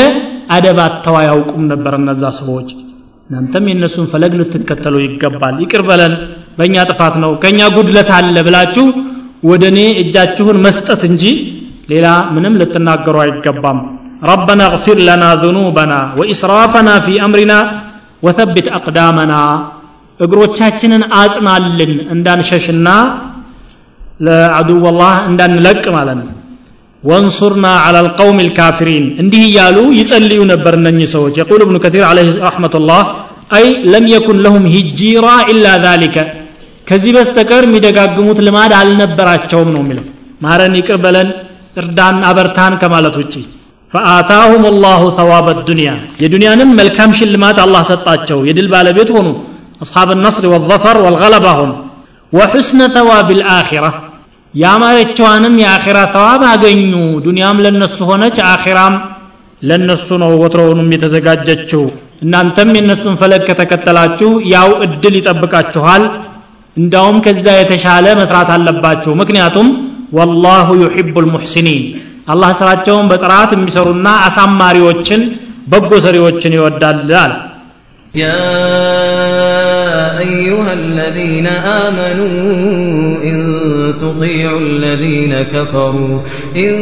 [0.57, 2.71] አደብ አጥተው አያውቁም ነበር እነዛ ሰዎች።
[3.31, 6.15] እናንተም የእነሱን ፈለግ ልትከተሉ ይገባል። ይቅር በለን
[6.59, 8.87] በእኛ ጥፋት ነው ከእኛ ጉድለት አለ ብላችሁ
[9.51, 11.25] ወደ እኔ እጃችሁን መስጠት እንጂ
[11.93, 13.79] ሌላ ምንም ልትናገሩ አይገባም።
[14.31, 17.55] ረበና እግፊር ለና ዝኑበና ወኢስራፈና ፊ አምሪና
[18.23, 19.35] ወተቢት አቅዳመና
[20.21, 22.89] እግሮቻችንን አጽናልን እንዳንሸሽና
[24.27, 26.29] ለአዱው ላህ እንዳንለቅ ማለት ነው።
[27.03, 33.01] ወንሱርና አላ ልቀውም ልካፊሪን እንዲህ እያሉ ይጸልዩ ነበር እነኚህ ሰዎች። የቁል እብኑ ከቲር ለ ረሕመቱላህ
[33.57, 36.17] አይ ለም የኩን ለሁም ሂጂራ ኢላ ዛሊከ
[36.87, 40.07] ከዚህ በስተቀር የሚደጋግሙት ልማድ አልነበራቸውም ነው የሚለው።
[40.45, 41.29] ማረን ይቅር በለን
[41.77, 43.35] እርዳን አበርታን ከማለት ውጭ
[43.93, 45.89] ፈአታሁም ላሁ ሰዋበ ዱንያ።
[46.23, 49.29] የዱንያንም መልካም ሽልማት አላህ ሰጣቸው። የድል ባለቤት ሆኑ።
[49.83, 51.71] አስሓብ ነስር ወዘፈር ወልገለባ ሆኑ።
[52.33, 53.85] ወሑስነ ተዋብ ልአኺራ።
[54.55, 56.93] ያማረችዋንም የአኺራ ተዋብ አገኙ።
[57.27, 58.95] ዱንያም ለነሱ ሆነች አኺራም
[59.63, 61.83] ለነሱ ነው ወትሮውንም የተዘጋጀችው።
[62.25, 66.03] እናንተም የእነሱን ፈለግ ከተከተላችሁ ያው እድል ይጠብቃችኋል።
[66.77, 69.69] እንዳውም ከዛ የተሻለ መስራት አለባችሁ። ምክንያቱም
[70.19, 71.83] ወላሁ ዩሕቡ ልሙሕሲኒን
[72.27, 75.23] አላህ ስራቸውን በጥራት የሚሰሩና አሳማሪዎችን
[75.73, 77.33] በጎ ሰሪዎችን ይወዳል አለ
[78.15, 78.59] يا
[80.19, 83.63] أيها الذين آمنوا إن
[84.01, 86.21] تطيعوا الذين كفروا
[86.57, 86.75] إن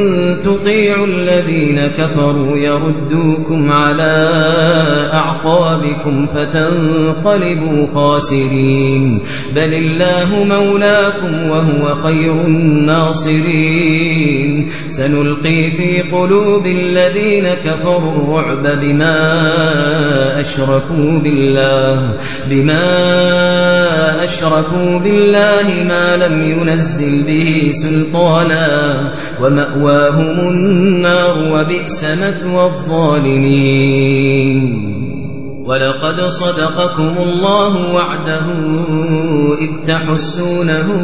[0.44, 4.30] تطيعوا الذين كفروا يردوكم على
[5.12, 9.20] أعقابكم فتنقلبوا خاسرين.
[9.56, 14.00] بل الله مولاكم وهو خير الناصرين.
[14.86, 19.20] سنلقي في قلوب الذين كفروا الرعب بما
[20.40, 22.16] أشركوا بالله
[22.50, 22.84] بما
[24.24, 28.68] أشركوا بالله ما لم ينزل به سلطانا
[29.42, 34.10] ومأواهم النار وبئس مثوى الظالمين.
[35.70, 38.46] ولقد صدقكم الله وعده
[39.60, 41.02] إذ تحسونهم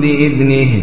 [0.00, 0.82] بإذنه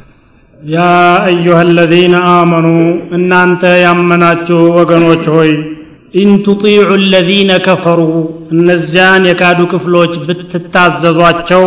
[0.61, 0.79] يا
[1.27, 2.67] أيها الذين آمنوا
[3.17, 5.51] እናንተ ያመናችሁ ወገኖች ሆይ
[6.13, 7.99] إن تطيعوا الذين كفروا
[8.55, 11.65] እነዚያን የካዱ ክፍሎች ብትታዘዟቸው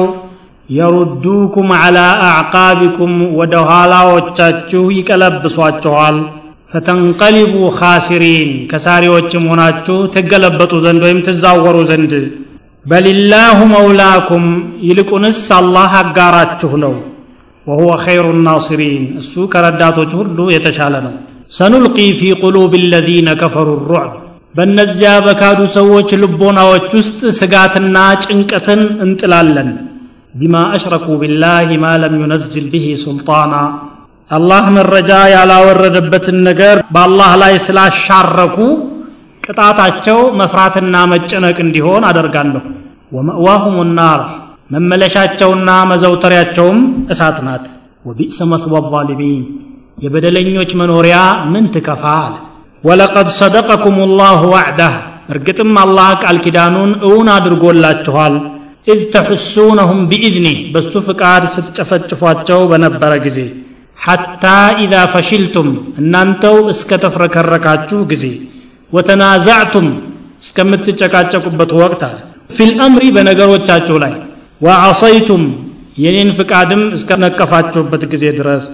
[0.68, 6.18] የሩዱኩም ዐላ አዕቃቢኩም ወደ ኋላዎቻችሁ ይቀለብሷችኋል።
[6.70, 12.14] ፈተንቀሊቡ ካሲሪን ከሳሪዎችም ሆናችሁ ትገለበጡ ዘንድ ወይም ትዛወሩ ዘንድ።
[12.86, 14.46] በሊላሁ መውላኩም
[14.88, 16.94] ይልቁንስ አላህ አጋራችሁ ነው
[17.67, 21.13] وهو خير الناصرين እሱ ከረዳቶች ሁሉ የተሻለ ነው
[21.57, 24.11] ሰኑልቂ ፊ ቁሉብ الذين كفروا الرعب
[24.55, 29.69] በእነዚያ በካዱ ሰዎች ልቦናዎች ውስጥ ስጋትና ጭንቀትን እንጥላለን
[30.39, 33.53] ቢማ አሽረኩ ቢላህ ማ ለም ዩነዝል ብሂ ሱልጣና
[34.29, 38.57] አላህ መረጃ ያላወረደበትን ነገር በአላህ ላይ ስላሻረኩ
[39.43, 42.63] ቅጣታቸው መፍራትና መጨነቅ እንዲሆን አደርጋለሁ
[43.15, 44.21] ወመእዋሁም ናር
[44.70, 46.78] መመለሻቸውና መዘውተሪያቸውም
[47.12, 47.64] እሳት ናት።
[48.04, 49.42] ወቢእሰ መስወ ዛሊሚን
[50.04, 51.16] የበደለኞች መኖሪያ
[51.52, 52.34] ምን ትከፋ አለ
[52.84, 54.94] ወለቀድ ሰደቀኩም ላሁ ዋዕዳህ
[55.32, 58.34] እርግጥም አላህ ቃል ኪዳኑን እውን አድርጎላችኋል።
[58.86, 63.38] إذ تحسونهم بإذنه በሱ ፍቃድ ስትጨፈጭፏቸው በነበረ ጊዜ።
[63.98, 64.44] حتى
[64.82, 65.68] إذا فشلتم
[66.00, 68.24] እናንተው እስከ ተፍረከረካችሁ ጊዜ።
[68.92, 69.86] وتنازعتم
[70.44, 72.18] እስከምትጨቃጨቁበት ወቅት አለ።
[72.56, 74.12] في الأمر በነገሮቻችሁ ላይ
[74.63, 75.43] ወዐሰይቱም
[76.03, 78.65] የኔን ፍቃድም እስከነቀፋችሁበት ጊዜ ድረስ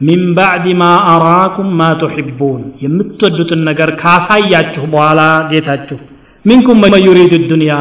[0.00, 5.20] ሚን ባዕድ ማ አራኩም ማ ቱሒቡን የምትወዱትን ነገር ካሳያችሁ በኋላ
[5.52, 5.98] ጌታችሁ
[6.44, 7.74] ሚንኩም መን ዩሪዱ ዱንያ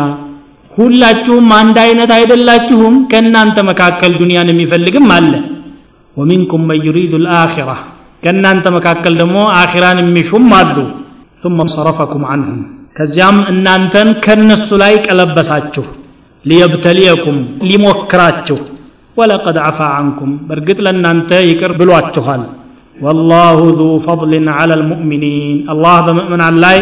[0.72, 5.32] ሁላችሁም አንድ አይነት አይደላችሁም ከእናንተ መካከል ዱንያን የሚፈልግም አለ
[6.18, 7.70] ወሚንኩም መን ዩሪዱ ልአኪራ
[8.24, 10.78] ከእናንተ መካከል ደግሞ አኺራን የሚሹም አሉ
[11.44, 12.60] ثم صرفكم عنهم
[12.98, 15.84] ከዚያም እናንተን ከነሱ ላይ ቀለበሳችሁ
[16.45, 17.39] ليبتليكم
[17.71, 18.59] ሊሞክራችሁ
[19.17, 22.43] ولقد عفا عنكم በእርግጥ ለእናንተ ይቅር ብሏችኋል
[22.97, 26.79] والله ذو فضل على المؤمنين አላህ በምእምናን ላይ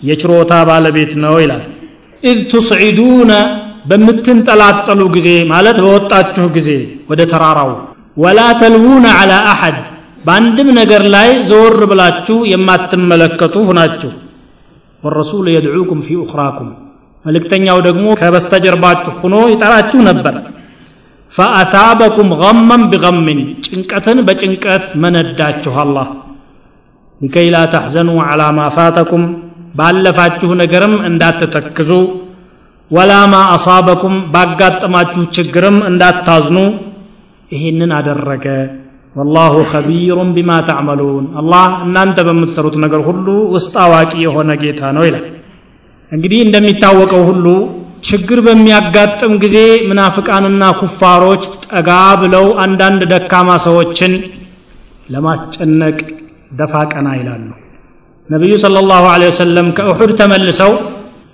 [0.00, 1.62] የችሮታ ባለቤት ነው ይላል
[2.22, 3.32] إذ تصعدون
[3.90, 6.68] በምትንጠላጠሉ ጊዜ ማለት በወጣችሁ ጊዜ
[7.10, 7.70] ወደ ተራራው
[8.16, 9.78] ولا تلوون على أحد
[10.26, 14.10] በአንድም ነገር ላይ ዘወር ብላችሁ የማትመለከቱ ሁናችሁ
[15.02, 16.68] والرسول يدعوكم في أخراكم
[17.24, 20.34] መልእክተኛው ደግሞ ከበስተጀርባችሁ ሆኖ ይጠራችሁ ነበር።
[21.32, 26.08] ፈአታበኩም ገመን ቢገምን ጭንቀትን በጭንቀት መነዳችሁ አላህ።
[27.20, 29.24] ሊከይ ላ ተሕዘኑ ዐላ ማ ፋተኩም
[29.78, 31.90] ባለፋችሁ ነገርም እንዳትተክዙ።
[32.90, 36.58] ወላ ማ አሳበኩም ባጋጠማችሁ ችግርም እንዳታዝኑ።
[37.50, 38.46] ይህንን አደረገ።
[39.16, 45.26] ወላሁ ኸቢሩን ቢማ ተዕመሉን። አላህ እናንተ በምትሰሩት ነገር ሁሉ ውስጥ አዋቂ የሆነ ጌታ ነው ይላል
[46.12, 47.46] እንግዲህ እንደሚታወቀው ሁሉ
[48.08, 49.56] ችግር በሚያጋጥም ጊዜ
[49.90, 51.90] ምናፍቃንና ኩፋሮች ጠጋ
[52.22, 54.12] ብለው አንዳንድ ደካማ ሰዎችን
[55.12, 55.98] ለማስጨነቅ
[56.58, 57.48] ደፋ ቀና ይላሉ።
[58.28, 60.72] ነቢዩ ስለ ላሁ ወሰለም ከእሑድ ተመልሰው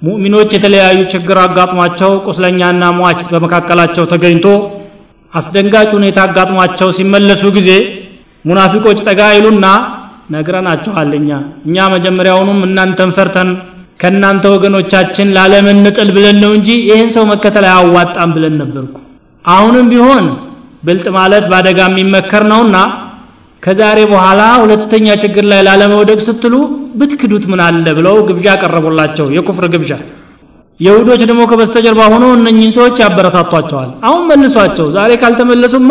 [0.03, 4.47] ሙእሚኖች የተለያዩ ችግር አጋጥሟቸው ቁስለኛና ሟች በመካከላቸው ተገኝቶ
[5.33, 7.71] አስደንጋጭ ሁኔታ አጋጥሟቸው ሲመለሱ ጊዜ
[8.45, 9.67] ሙናፊቆች ጠጋ ይሉና
[10.35, 11.31] ነግረናችኋል እኛ።
[11.69, 13.51] እኛ መጀመሪያውኑም እናንተን ፈርተን
[14.01, 18.95] ከእናንተ ወገኖቻችን ላለመንጥል ብለን ነው እንጂ ይህን ሰው መከተል አያዋጣም ብለን ነበርኩ።
[19.45, 20.25] አሁንም ቢሆን
[20.83, 22.77] ብልጥ ማለት በአደጋ የሚመከር ነውና
[23.63, 26.55] ከዛሬ በኋላ ሁለተኛ ችግር ላይ ላለመውደቅ ስትሉ
[26.99, 29.93] ብትክዱት ምን አለ ብለው ግብዣ ቀረቡላቸው የኩፍር ግብዣ።
[30.81, 35.91] የሁዶች ደግሞ ከበስተጀርባ ሆኖ እነኝህን ሰዎች ያበረታቷቸዋል። አሁን መልሷቸው። ዛሬ ካልተመለሱማ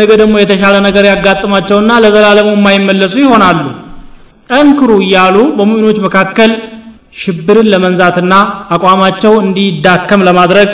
[0.00, 3.60] ነገ ደግሞ የተሻለ ነገር ያጋጥማቸውና ለዘላለሙ የማይመለሱ ይሆናሉ።
[4.50, 6.52] ጠንክሩ እያሉ በሙእሚኖች መካከል
[7.18, 8.34] ሽብርን ለመንዛትና
[8.74, 10.70] አቋማቸው እንዲዳከም ለማድረግ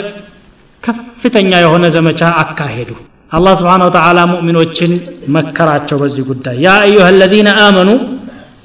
[0.83, 2.89] ከፍተኛ የሆነ ዘመቻ አካሄዱ።
[3.31, 4.91] አላህ سبحانه وتعالى ሙእሚኖችን
[5.35, 7.89] መከራቸው በዚህ ጉዳይ። يا أيها الذين آمنوا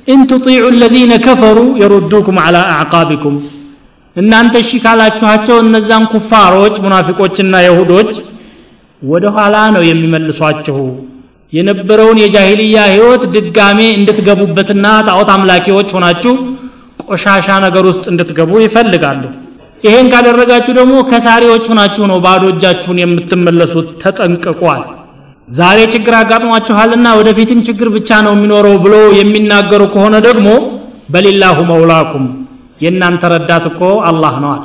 [0.08, 3.36] إن تطيعوا الذين كفروا يردوكم على أعقابكم።
[4.16, 8.10] እናንተ እሺ ካላችኋቸው እነዛን ኩፋሮች ሙናፊቆችና የሁዶች
[9.02, 10.78] ወደ ኋላ ነው የሚመልሷችሁ።
[11.52, 16.34] የነበረውን የጃሂልያ ህይወት ድጋሜ እንድትገቡበትና ጣዖት አምላኪዎች ሆናችሁ
[17.10, 19.22] ቆሻሻ ነገር ውስጥ እንድትገቡ ይፈልጋሉ።
[19.84, 24.82] ይሄን ካደረጋችሁ ደግሞ ከሳሪዎች ሆናችሁ ነው ባዶ እጃችሁን የምትመለሱት። ተጠንቅቋል
[25.50, 30.48] ዛሬ ችግር አጋጥሟችኋልና ወደፊትም ችግር ብቻ ነው የሚኖረው ብሎ የሚናገሩ ከሆነ ደግሞ
[31.14, 32.26] በሊላሁ መውላኩም
[32.84, 34.62] የእናንተ ረዳት እኮ አላህ አለ።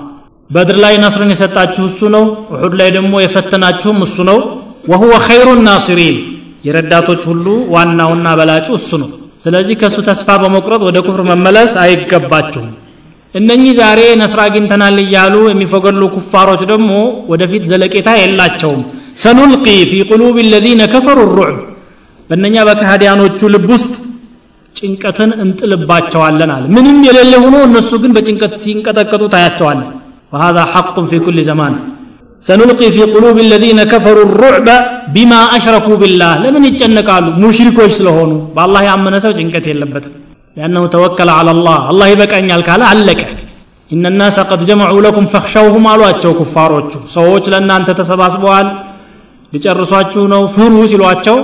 [0.49, 4.39] በድር ላይ ነስርን የሰጣችሁ እሱ ነው ውሑድ ላይ ደግሞ የፈተናችሁም እሱ ነው።
[4.91, 6.17] ወሁወ ኸይሩ ናሲሪን
[6.67, 9.09] የረዳቶች ሁሉ ዋናውና በላጩ እሱ ነው
[9.44, 12.68] ስለዚህ ከእሱ ተስፋ በመቁረጥ ወደ ኩፍር መመለስ አይገባችሁም
[13.34, 16.90] እነኚህ ዛሬ ነስር አግኝተናል እያሉ የሚፈገሉ ኩፋሮች ደግሞ
[17.32, 18.80] ወደፊት ዘለቄታ የላቸውም
[19.22, 21.58] ሰኑልቂ ፊ ቁሉብ ለዚነ ከፈሩ ሩዕብ
[22.30, 23.92] በእነኛ በካህዲያኖቹ ልብ ውስጥ
[24.74, 29.88] ጭንቀትን እንጥልባቸዋለን አለ ምንም የሌለ ሆኖ እነሱ ግን በጭንቀት ሲንቀጠቀጡ ታያቸዋለን
[30.32, 31.72] وهذا حق في كل زمان
[32.48, 34.68] سنلقي في قلوب الذين كفروا الرعب
[35.14, 40.12] بما أشركوا بالله لمن يتشنقالوا مشركوش ስለሆኑ በአላህ ያመነ ሰው ጭንቀት የለበትም
[40.56, 43.20] لأنه توكل على الله الله ይበቃኛል ካለ አለቀ
[43.90, 48.68] إن الناس قد جمعوا لكم فاخشوهم አሏቸው ኩፋሮቹ ሰዎች ለእናንተ ተሰባስበዋል
[49.52, 51.36] ሊጨርሷችሁ ነው ፍሩ ሲሏቸው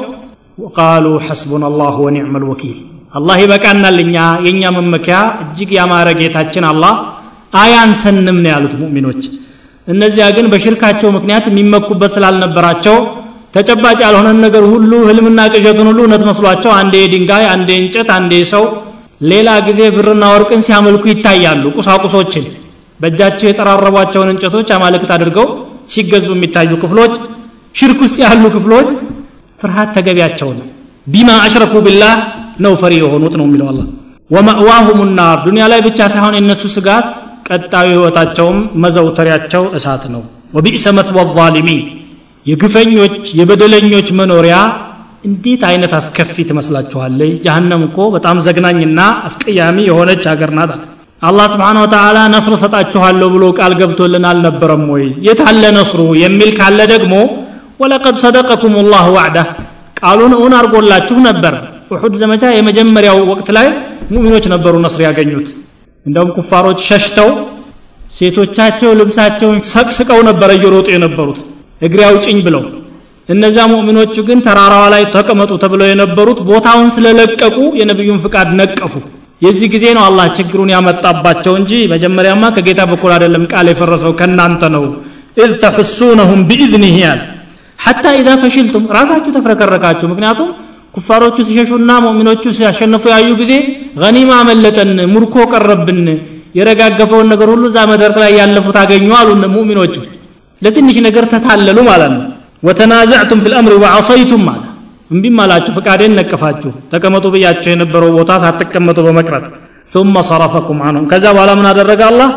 [0.79, 2.77] ቃሉ ሐስቡና አላሁ ወኒዕመ ልወኪል
[3.19, 6.95] አላህ ይበቃናል እኛ የእኛ መመኪያ እጅግ ያማረ ጌታችን አላህ
[7.63, 9.23] አያንሰንም ነው ያሉት ሙእሚኖች
[9.88, 12.98] እነዚያ ግን በሽርካቸው ምክንያት የሚመኩበት ስላልነበራቸው
[13.56, 18.64] ተጨባጭ ያልሆነን ነገር ሁሉ ህልምና ቅዠቱን ሁሉ እውነት መስሏቸው አንዴ ድንጋይ አንዴ እንጨት አንዴ ሰው
[19.32, 22.46] ሌላ ጊዜ ብርና ወርቅን ሲያመልኩ ይታያሉ ቁሳቁሶችን።
[23.00, 25.48] በእጃቸው የጠራረቧቸውን እንጨቶች አማልክት አድርገው
[25.94, 27.14] ሲገዙ የሚታዩ ክፍሎች
[27.76, 28.90] ሽርክ ውስጥ ያሉ ክፍሎች
[29.60, 30.68] ፍርሃት ተገቢያቸው ነው።
[31.08, 32.16] ቢማ አሽረኩ ቢላህ
[32.66, 33.80] ነው ፈሪ የሆኑት ነው የሚለው አላ
[34.30, 37.06] ወማእዋሁም ናር። ዱንያ ላይ ብቻ ሳይሆን የእነሱ ስጋት
[37.52, 40.22] ቀጣዩ ህይወታቸውም መዘውተሪያቸው እሳት ነው።
[40.56, 41.82] ወቢእሰ መስወ ዛሊሚን
[42.46, 44.56] የግፈኞች የበደለኞች መኖሪያ
[45.26, 50.72] እንዴት አይነት አስከፊ ትመስላችኋለች ጀሃነም እኮ በጣም ዘግናኝና አስቀያሚ የሆነች ሀገር ናት
[51.22, 55.04] አላህ ስብሓን ወተዓላ ነስር ሰጣችኋለሁ ብሎ ቃል ገብቶልን አልነበረም ወይ?
[55.28, 57.14] የታለ ነስሩ የሚል ካለ ደግሞ
[57.82, 59.38] ወለቀድ ሰደቀኩም ላሁ ዋዕዳ
[60.00, 61.54] ቃሉን እውን አድርጎላችሁ ነበር።
[61.92, 63.68] ውሑድ ዘመቻ የመጀመሪያው ወቅት ላይ
[64.12, 65.48] ሙእሚኖች ነበሩ ነስር ያገኙት
[66.06, 67.30] እንደውም ኩፋሮች ሸሽተው
[68.12, 71.40] ሴቶቻቸው ልብሳቸውን ሰቅስቀው ነበረ እየሮጡ የነበሩት።
[71.82, 72.64] እግሬ አውጭኝ ብለው።
[73.30, 78.94] እነዚያ ሙእሚኖቹ ግን ተራራዋ ላይ ተቀመጡ ተብለው የነበሩት ቦታውን ስለለቀቁ የነቢዩን ፍቃድ ነቀፉ።
[79.42, 84.84] የዚህ ጊዜ ነው አላህ ችግሩን ያመጣባቸው እንጂ መጀመሪያማ ከጌታ በኩል አይደለም ቃል የፈረሰው ከእናንተ ነው።
[85.38, 87.22] إذ تحسونهم بإذنه ያል
[87.80, 90.50] حتى إذا فشلتم ራሳችሁ ተፍረከረካችሁ። ምክንያቱም
[90.95, 93.53] ኩፋሮቹ ሲሸሹና ሙእሚኖቹ ሲያሸንፉ ያዩ ጊዜ
[94.03, 96.07] ገኒማ አመለጠን ሙርኮ ቀረብን
[96.59, 99.95] የረጋገፈውን ነገር ሁሉ እዛ መድረክ ላይ ያለፉት አገኙ አሉ ሙእሚኖቹ
[100.63, 102.23] ለትንሽ ነገር ተታለሉ ማለት ነው
[102.69, 104.63] ወተናዘዕቱም ፊ ልአምሪ ወዐሰይቱም አለ
[105.11, 109.45] እምቢም አላችሁ ፍቃዴን ነቀፋችሁ ተቀመጡ ብያቸው የነበረው ቦታ ሳትቀመጡ በመቅረት
[109.95, 112.31] ثم صرفكم عنهم ከዛ በኋላ ምን አደረገ አላህ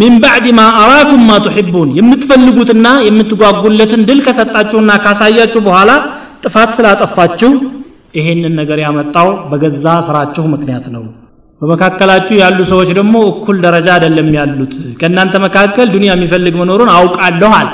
[0.00, 5.90] ሚን ባዕድ ማ አራኩም ማ ቱሒቡን የምትፈልጉትና የምትጓጉለትን ድል ከሰጣችሁና ካሳያችሁ በኋላ
[6.44, 7.50] ጥፋት ስላጠፋችሁ
[8.13, 11.03] ይሄንን ነገር ያመጣው በገዛ ስራችሁ ምክንያት ነው።
[11.61, 17.69] በመካከላችሁ ያሉ ሰዎች ደግሞ እኩል ደረጃ አይደለም ያሉት። ከእናንተ መካከል ዱንያ የሚፈልግ መኖሩን አውቃለሁ አለ።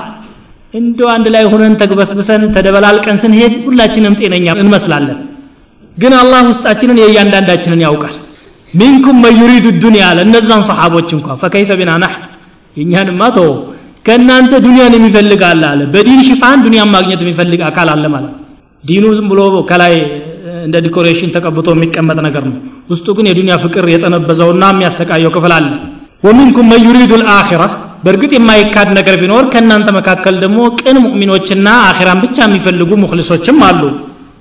[0.73, 5.19] እንደው አንድ ላይ ሆነን ተግበስብሰን ተደበላልቀን ስንሄድ ሁላችንም ጤነኛ እንመስላለን።
[5.97, 8.15] ግን አላህ ውስጣችንን የእያንዳንዳችንን ያውቃል።
[8.73, 9.67] منكم من يريد
[10.07, 11.91] አለ። እነዛን ሰሓቦች እንኳ فكيف بنا
[12.77, 13.49] የእኛንማ ተው
[14.07, 18.33] ከእናንተ ዱንያን የሚፈልግ አለ አለ። በዲን ሽፋን ዱንያን ማግኘት የሚፈልግ አካል አለ ማለት
[18.84, 19.94] ዲኑ ዝም ብሎ ከላይ
[20.66, 22.56] እንደ ዲኮሬሽን ተቀብቶ የሚቀመጥ ነገር ነው
[22.92, 25.66] ውስጡ ግን የዱንያ ፍቅር የጠነበዘውና የሚያሰቃየው ክፍል አለ
[26.26, 27.62] ወሚንኩም መን ዩሪዱ ልአኺራ
[28.04, 33.82] በእርግጥ የማይካድ ነገር ቢኖር ከእናንተ መካከል ደግሞ ቅን ሙእሚኖችና አኺራን ብቻ የሚፈልጉ ሙክሊሶችም አሉ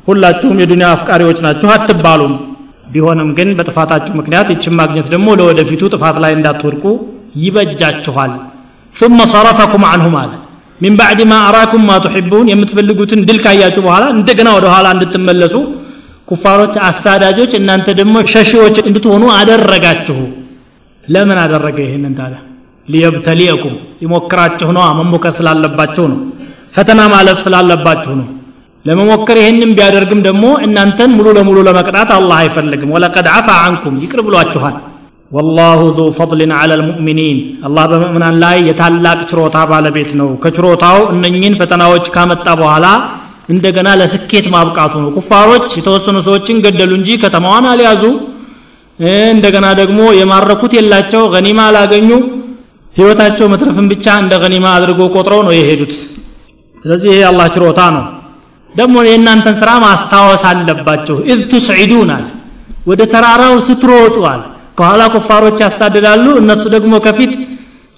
[0.10, 2.36] ሁላችሁም የዱንያ አፍቃሪዎች ናችሁ አትባሉም
[2.94, 6.86] ቢሆንም ግን በጥፋታችሁ ምክንያት ይችን ማግኘት ደግሞ ለወደፊቱ ጥፋት ላይ እንዳትወድቁ
[7.44, 8.34] ይበጃችኋል
[8.96, 10.32] ثم صرفكم عنهم አለ
[10.83, 15.55] ሚን ባዕድ ማ አራኩም ማ ቱሒቡን የምትፈልጉትን ድል ካያችሁ በኋላ እንደገና ወደ ኋላ እንድትመለሱ
[16.29, 20.19] ኩፋሮች አሳዳጆች እናንተ ደግሞ ሸሺዎች እንድትሆኑ አደረጋችሁ።
[21.05, 22.39] ለምን አደረገ ይህንን ታዲያ?
[22.89, 26.21] ሊየብተሊየኩም ይሞክራችሁ ነው። መሞከር ስላለባችሁ ነው።
[26.77, 28.29] ፈተና ማለፍ ስላለባችሁ ነው።
[28.85, 34.75] ለመሞከር ይህንም ቢያደርግም ደግሞ እናንተን ሙሉ ለሙሉ ለመቅጣት አላህ አይፈልግም። ወለቀድ አፋ አንኩም ይቅር ብሏችኋል
[35.33, 42.07] ወላሁ ዙ ፈضልን አላ ልሙእሚኒን። አላህ በምእምናን ላይ የታላቅ ችሮታ ባለቤት ነው። ከችሮታው እነኝን ፈተናዎች
[42.15, 42.87] ካመጣ በኋላ
[43.49, 48.05] እንደገና ለስኬት ማብቃቱ ነው። ኩፋሮች የተወሰኑ ሰዎችን ገደሉ እንጂ ከተማዋን አልያዙ።
[49.33, 52.11] እንደገና ደግሞ የማረኩት የላቸው ገኒማ አላገኙ።
[52.97, 55.95] ህይወታቸው መትረፍን ብቻ እንደ ገኒማ አድርጎ ቆጥረው ነው የሄዱት።
[56.85, 58.05] ስለዚህ ይሄ አላህ ችሮታ ነው።
[58.73, 62.27] ደግሞ የእናንተን ስራ ማስታወስ አለባቸው إذ تصعدون አለ።
[62.87, 64.43] ወደ ተራራው ስትሮጡ አለ
[64.79, 67.33] ከኋላ ኩፋሮች ያሳድዳሉ እነሱ ደግሞ ከፊት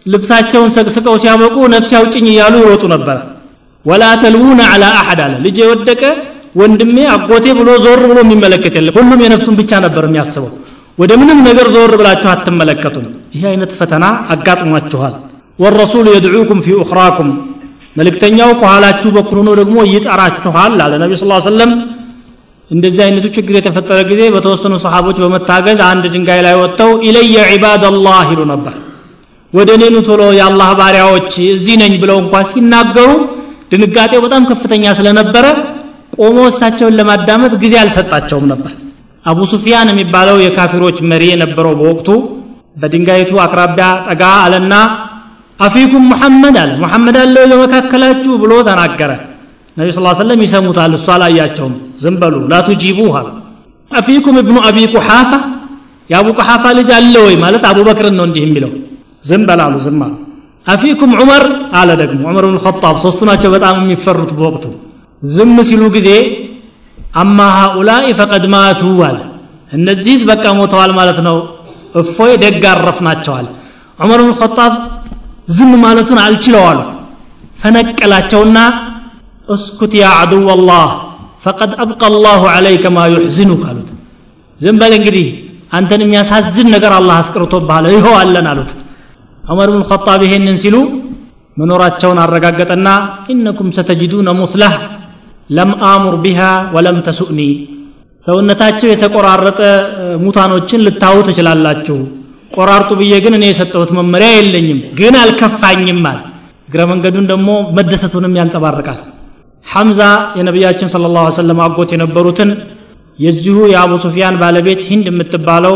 [0.07, 3.19] ልብሳቸውን ሰቅስቀው ሲያበቁ ነፍስ ያውጭኝ እያሉ ይሮጡ ነበር።
[3.85, 6.03] ولا تلوون على أحد አለ። ልጅ የወደቀ
[6.61, 10.53] ወንድሜ አጎቴ ብሎ ዞር ብሎ የሚመለከት የለም። ሁሉም የነፍሱን ብቻ ነበር የሚያስበው።
[10.99, 15.15] ወደ ምንም ነገር ዞር ብላችሁ አትመለከቱም። ይህ አይነት ፈተና አጋጥሟችኋል።
[15.59, 17.31] ወረሱሉ የድዑኩም ፊ ኡኽራኩም
[17.99, 21.73] መልእክተኛው ከኋላችሁ በኩል ሆኖ ደግሞ ይጠራችኋል አለ ነቢ ስ ሰለም
[22.71, 28.41] እንደዚህ አይነቱ ችግር የተፈጠረ ጊዜ በተወሰኑ ሰሓቦች በመታገዝ አንድ ድንጋይ ላይ ወጥተው ኢለየ ዒባደላህ ይሉ
[28.53, 28.75] ነበር።
[29.53, 33.11] ወደ እኔኑ ቶሎ የአላህ ባሪያዎች እዚህ ነኝ ብለው እንኳ ሲናገሩ
[33.73, 35.45] ድንጋጤው በጣም ከፍተኛ ስለነበረ
[36.17, 38.73] ቆሞ እሳቸውን ለማዳመጥ ጊዜ አልሰጣቸውም ነበር።
[39.25, 42.09] አቡ ሱፊያን የሚባለው የካፊሮች መሪ የነበረው በወቅቱ
[42.77, 44.75] በድንጋይቱ አቅራቢያ ጠጋ አለና
[45.59, 49.13] አፊኩም ሙሐመድ አለ። ሙሐመድ አለ በመካከላችሁ ብሎ ተናገረ
[49.77, 53.29] ነቢ ስ ሰለም ይሰሙታል። እሱ አላያቸውም ዝም በሉ ላቱጂቡህ አሉ
[53.91, 55.31] አፊኩም እብኑ አቢ ቁሓፋ
[56.11, 57.35] የአቡ ቁሓፋ ልጅ አለ ወይ?
[57.43, 58.71] ማለት አቡበክርን ነው እንዲህ የሚለው።
[59.29, 60.15] ዝም በላሉ ዝም አሉ።
[60.67, 61.45] أفيكم عمر
[61.79, 64.65] አለ ደግሞ ዑመር ብን ኸጣብ። ሶስቱ ናቸው በጣም የሚፈሩት በወቅቱ።
[65.23, 66.09] ዝም ሲሉ ጊዜ
[67.17, 69.19] أما هؤلاء فقد ماتوا አለ።
[69.73, 71.37] እነዚህስ በቃ ሞተዋል ማለት ነው።
[72.01, 73.47] እፎይ ደግ አረፍናቸዋል።
[73.99, 74.73] ዑመር ብን ኸጣብ
[75.49, 76.81] ዝም ማለቱን አልችል አሉ።
[77.63, 78.59] ፈነቀላቸውና
[79.49, 80.85] اسكت يا عدو الله
[81.45, 83.89] فقد أبقى الله عليك ما يحزنك አሉት።
[84.61, 85.27] ዝም በል እንግዲህ
[85.73, 88.71] አንተን የሚያሳዝን ነገር አላህ አስቀርቶብሃል ይኸው አለን አሉት።
[89.45, 90.77] ዑመር ብን ኸጣብ ይሄንን ሲሉ
[91.57, 92.89] መኖራቸውን አረጋገጠና
[93.33, 94.73] ኢነኩም ሰተጅዱነ ሙስላህ
[95.51, 96.41] ለም አሙር ቢሃ
[96.75, 97.41] ወለም ተሱእኒ።
[98.23, 99.61] ሰውነታቸው የተቆራረጠ
[100.25, 101.99] ሙታኖችን ልታዩ ትችላላችሁ።
[102.53, 106.21] ቆራርጡ ብዬ ግን እኔ የሰጠሁት መመሪያ የለኝም ግን አልከፋኝም አለ።
[106.69, 109.01] እግረ መንገዱን ደግሞ መደሰቱንም ያንጸባርቃል
[109.75, 110.01] ሐምዛ
[110.39, 112.51] የነቢያችን ስለ ላሁ ሰለም አጎት የነበሩትን
[113.19, 115.75] የዚሁ የአቡ ሱፊያን ባለቤት ሂንድ የምትባለው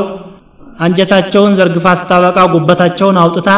[0.84, 3.50] አንጀታቸውን ዘርግፋ ስታበቃ ጉበታቸውን አውጥታ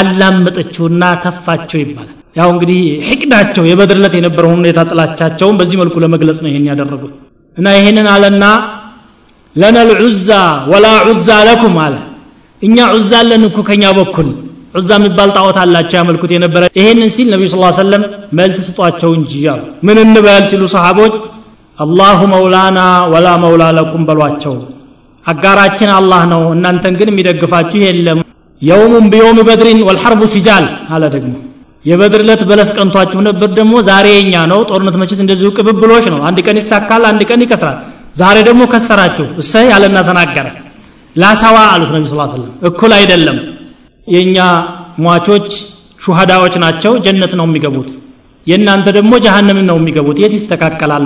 [0.00, 6.66] አላመጠችውና ተፋቸው ይባላል። ያው እንግዲህ ሕቅዳቸው የበድርለት የነበረውን ሁኔታ ጥላቻቸውን በዚህ መልኩ ለመግለጽ ነው ይሄን
[6.70, 7.14] ያደረጉት።
[7.56, 8.44] እና ይሄንን አለና
[9.56, 10.28] ለነ ልዑዛ
[10.72, 11.94] ወላ ዑዛ ለኩም አለ።
[12.62, 14.28] እኛ ዑዛ አለን ከኛ በኩል
[14.74, 18.02] ዑዛ የሚባል ጣዖት አላቸው ያመልኩት የነበረ። ይሄንን ሲል ነቢዩ ስ ሰለም
[18.38, 21.14] መልስ ስጧቸው እንጂ አሉ። ምን እንበል ሲሉ ሰሃቦች
[21.78, 22.78] አላሁ መውላና
[23.12, 24.54] ወላ መውላ ለኩም በሏቸው።
[25.24, 28.20] አጋራችን አላህ ነው እናንተን ግን የሚደግፋችሁ የለም።
[28.62, 31.34] የውሙን ቢየውም በድሪን ወልሐርቡ ሲጃል አለ ደግሞ።
[31.84, 36.38] የበድር ዕለት በለስ ቀንቷችሁ ነበር ደግሞ ዛሬ የኛ ነው። ጦርነት መቼስ እንደዚሁ ቅብብሎች ነው። አንድ
[36.46, 37.78] ቀን ይሳካል አንድ ቀን ይከስራል።
[38.16, 40.46] ዛሬ ደግሞ ከሰራችሁ። እሰይ አለና ተናገረ።
[41.16, 43.38] ላሳዋ አሉት ነቢ ስ ሰለም እኩል አይደለም
[44.08, 44.38] የእኛ
[45.04, 45.48] ሟቾች
[46.00, 47.88] ሹሃዳዎች ናቸው ጀነት ነው የሚገቡት።
[48.46, 51.04] የእናንተ ደግሞ ጀሃነምን ነው የሚገቡት። የት ይስተካከላል?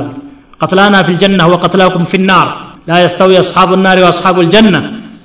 [0.60, 2.48] قتلانا في الجنة وقتلاكم في النار።
[2.88, 4.76] لا يستوي أصحاب النار وأصحاب الجنة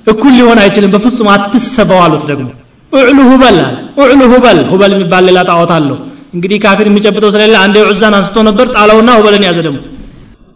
[0.08, 2.48] እኩል ሊሆን አይችልም በፍጹም አትሰበው አሉት ደግሞ።
[2.92, 3.58] اعل هبل
[4.02, 5.98] اعل هبل ሁበል የሚባል ሌላ ጣዖት አለው።
[6.34, 9.80] እንግዲህ ካፊር የሚጨብጠው ስለሌለ አንዴ ዑዛን አንስቶ ነበር ጣለውና ሁበልን ያዘ ደግሞ።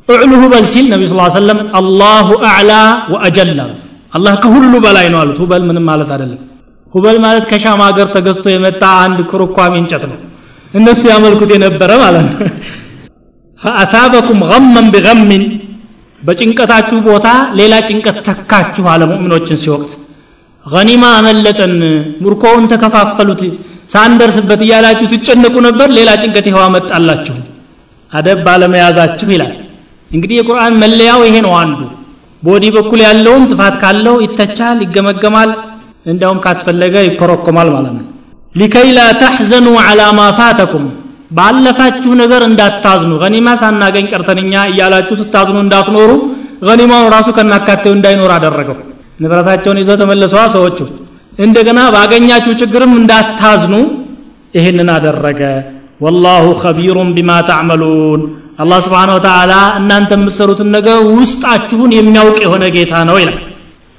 [0.07, 2.71] اعل هبل ሲል ነቢ ስ ሰለም الله أعلى
[3.59, 3.79] አሉት።
[4.13, 6.39] አላህ ከሁሉ በላይ ነው አሉት። ሁበል ምንም ማለት አይደለም
[6.93, 10.17] ሁበል ማለት ከሻም ሀገር ተገዝቶ የመጣ አንድ ክርኳሚ እንጨት ነው።
[10.73, 12.35] እነሱ ያመልኩት የነበረ ማለት ነው።
[13.59, 15.43] ፈአታበኩም ገመን ቢገምን
[16.21, 17.27] በጭንቀታችሁ ቦታ
[17.59, 19.91] ሌላ ጭንቀት ተካችሁ አለ ሙእሚኖችን ሲወቅት።
[20.65, 21.73] ገኒማ አመለጠን
[22.23, 23.41] ሙርኮውን ተከፋፈሉት
[23.93, 27.37] ሳንደርስበት እያላችሁ ትጨነቁ ነበር ሌላ ጭንቀት ይኸው አመጣላችሁ።
[28.11, 29.53] አደብ ባለመያዛችሁ ይላል።
[30.11, 31.79] እንግዲህ የቁርአን መለያው ይሄ ነው አንዱ።
[32.43, 35.49] ቦዲ በኩል ያለውን ጥፋት ካለው ይተቻል ይገመገማል
[36.05, 38.05] እንዲያውም ካስፈለገ ይኮረኮማል ማለት ነው።
[38.55, 40.85] لكي لا تحزنوا على ما فاتكم
[41.37, 46.09] ባለፋችሁ ነገር እንዳታዝኑ ገኒማ ሳናገኝ ቀርተንኛ እያላችሁ ስታዝኑ እንዳትኖሩ
[46.67, 48.77] ገኒማውን ራሱ ከናካቴው እንዳይኖር አደረገው።
[49.21, 50.77] ንብረታቸውን ይዘው ተመልሰዋል ሰዎቹ
[51.37, 53.73] እንደገና ባገኛችሁ ችግርም እንዳታዝኑ
[54.53, 55.41] ይህንን አደረገ።
[56.05, 58.21] ወላሁ ኸቢሩን ቢማ ተዕመሉን።
[58.61, 63.39] አላህ ስብሓን ወተዓላ እናንተ የምትሰሩትን ነገር ውስጣችሁን የሚያውቅ የሆነ ጌታ ነው ይላል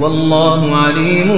[0.00, 1.28] والله عليم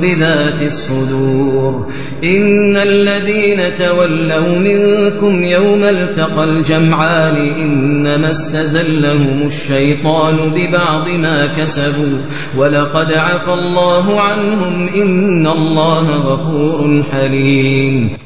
[0.00, 1.86] بذات الصدور.
[2.24, 12.18] إن الذين تولوا منكم يوم التقى الجمعان إنما استزلهم الشيطان ببعض ما كسبوا.
[12.58, 18.16] ولقد عفى الله عنهم إن الله غفور حليم.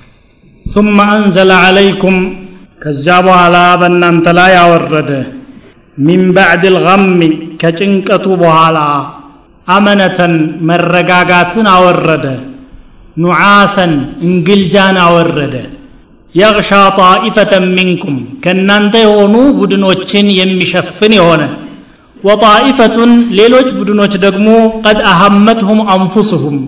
[0.75, 2.37] ثم أنزل عليكم
[2.85, 5.27] كذابوا على بنان تلا يورده
[5.99, 7.20] من بعد الغم
[7.63, 8.79] ከጭንቀቱ በኋላ
[9.69, 10.35] አመነተን
[10.69, 12.25] መረጋጋትን አወረደ።
[13.17, 13.93] ኑዓሰን
[14.27, 15.55] እንግልጃን አወረደ።
[16.35, 21.43] የግሻ ጣኢፈተን ሚንኩም ከእናንተ የሆኑ ቡድኖችን የሚሸፍን የሆነ።
[22.25, 24.49] ወጣኢፈቱን ሌሎች ቡድኖች ደግሞ
[24.85, 26.59] ቀድ አሐመትሁም አንፉስሁም።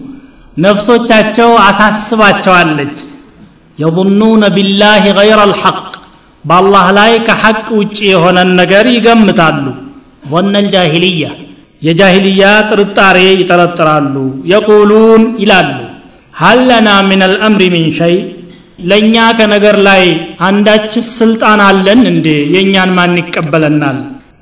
[0.57, 2.97] ነፍሶቻቸው አሳስባቸዋለች።
[3.79, 5.79] የظኑነ ቢላህ ገይረ አልሐቅ
[6.45, 9.65] በአላህ ላይ ከሐቅ ውጭ የሆነን ነገር ይገምታሉ
[10.33, 11.25] ወነል ጃሂልያ
[11.83, 14.14] የጃሂልያ ጥርጣሬ ይጠረጥራሉ።
[14.53, 15.72] የቁሉን ይላሉ
[16.35, 18.14] ሀለና ምን አልአምሪ ምን ሸይ
[18.83, 20.05] ለእኛ ከነገር ላይ
[20.47, 22.27] አንዳች ስልጣን አለን እንዴ?
[22.55, 23.99] የእኛን ማን ይቀበለናል?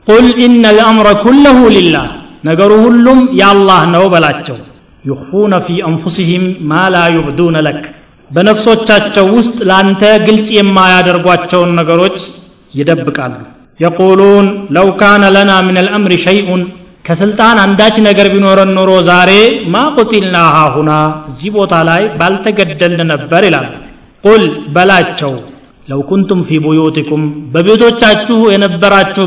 [0.07, 2.07] ቁል ኢነ ልአምረ ኩለሁ ሊላህ
[2.49, 4.57] ነገሩ ሁሉም የአላህ ነው በላቸው።
[5.05, 7.83] ዩኽፉነ ፊ አንፉሲህም ማ ላ ዩብዱነ ለክ
[8.31, 12.19] በነፍሶቻቸው ውስጥ ለአንተ ግልጽ የማያደርጓቸውን ነገሮች
[12.75, 13.35] ይደብቃሉ።
[13.81, 16.49] يقولون لو كان لنا من الأمر شيء
[17.07, 19.43] كسلطان عنداج نگر بنور النورو زاري
[19.75, 20.99] ما قتلناها هنا.
[21.41, 23.45] جيبو تالاي بل تقدلنا نبار
[24.25, 24.43] قل
[24.75, 25.35] بلا اتشو.
[25.91, 27.21] لو كنتم في بيوتكم
[27.53, 29.25] ببيوتو تشاتشو ينبرا اتشو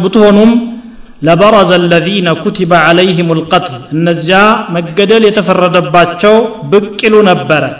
[1.28, 3.76] لبرز الذين كتب عليهم القتل.
[3.96, 6.36] النزياء مقدل يتفرد باتشو
[6.72, 7.72] بكلو نبرا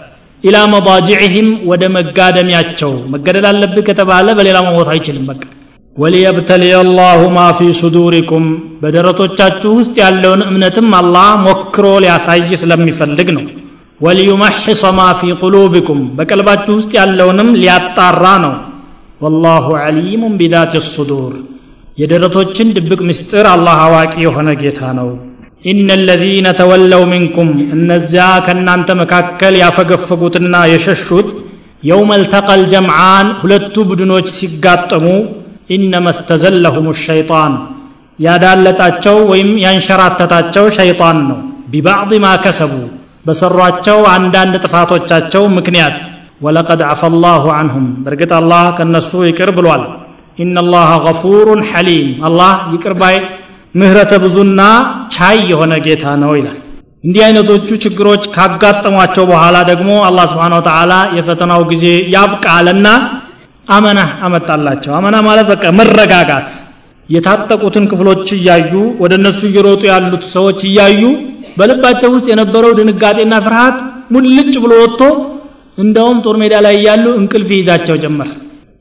[0.48, 4.94] إلى مضاجعهم ودمقادم ياتشو مقدل اللبك تبع لبل إلى موضع
[5.96, 8.46] ወሊየብተልየ አላሁ ማ ፊ ሱዱሪኩም
[8.82, 13.46] በደረቶቻችሁ ውስጥ ያለውን እምነትም አላህ ሞክሮ ሊያሳይ ስለሚፈልግ ነው።
[14.02, 18.54] ወሊዩመሕص ማ ፊ ቁሉብኩም በቀልባችሁ ውስጥ ያለውንም ሊያጣራ ነው።
[19.22, 21.34] ወላሁ ዓሊሙን ቢዛት ሱዱር
[21.98, 25.10] የደረቶችን ድብቅ ምስጢር አላህ አዋቂ የሆነ ጌታ ነው።
[25.66, 31.30] ኢነ ለዚነ ተወለው ሚንኩም እነዚያ ከእናንተ መካከል ያፈገፈጉትና የሸሹት
[31.84, 35.06] የውመ ልተቀል ጀምዓን ሁለቱ ቡድኖች ሲጋጠሙ
[35.70, 37.54] ኢነማ እስተዘለሁም ሸይጣን
[38.20, 41.40] ያዳለጣቸው ወይም ያንሸራተታቸው ሸይጣን ነው።
[41.72, 42.74] ببعض ما كسبوا
[43.26, 45.96] በሰሯቸው አንዳንድ ጥፋቶቻቸው ምክንያት።
[46.46, 49.84] ولقد عفا الله عنهم በእርግጥ አላህ ከነሱ ይቅር ብሏል።
[50.40, 53.18] إن الله غفور حليم አላህ ይቅር ባይ
[53.76, 54.62] ምህረተ ብዙና
[55.16, 56.58] ቻይ የሆነ ጌታ ነው ይላል።
[57.04, 61.86] እንዲህ አይነቶቹ ችግሮች ካጋጠሟቸው በኋላ ደግሞ አላህ سبحانه وتعالى የፈተናው ጊዜ
[62.16, 62.88] ያብቃልና
[63.68, 66.50] አመና አመጣላቸው። አመና ማለት በቃ መረጋጋት።
[67.10, 68.72] የታጠቁትን ክፍሎች እያዩ
[69.04, 71.02] ወደ እነሱ እየሮጡ ያሉት ሰዎች እያዩ
[71.58, 73.76] በልባቸው ውስጥ የነበረው ድንጋጤና ፍርሃት
[74.14, 75.02] ሙልጭ ብሎ ወጥቶ
[75.78, 78.30] እንደውም ጦር ሜዳ ላይ እያሉ እንቅልፍ ይዛቸው ጀመር።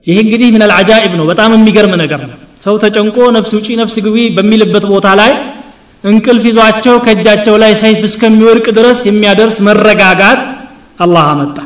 [0.07, 4.19] ይህ እንግዲህ ምን አልዓጃኢብ ነው። በጣም የሚገርም ነገር ነው። ሰው ተጨንቆ ነፍስ ውጪ ነፍስ ግቢ
[4.37, 5.33] በሚልበት ቦታ ላይ
[6.05, 10.41] እንቅልፍ ይዟቸው ከእጃቸው ላይ ሰይፍ እስከሚወድቅ ድረስ የሚያደርስ መረጋጋት።
[11.01, 11.57] አላህ አመጣ።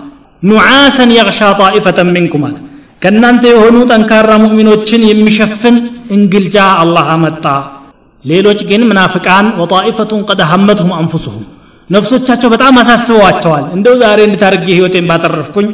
[0.43, 2.57] ኑዓሰን የግሻ ጣኢፈተን ሚንኩም አለ
[3.03, 5.77] ከእናንተ የሆኑ ጠንካራ ሙእሚኖችን የሚሸፍን
[6.17, 7.45] እንግልጃ አላህ አመጣ።
[8.25, 11.45] ሌሎች ግን ምናፍቃን ወጣኢፈቱን ቀድ ሀመትሁም አንፉሱሁም
[11.91, 15.69] ነፍሶቻቸው በጣም አሳስበዋቸዋል። እንደው ዛሬ እንድታርጌ ህይወቴን ባጠረፍኩኝ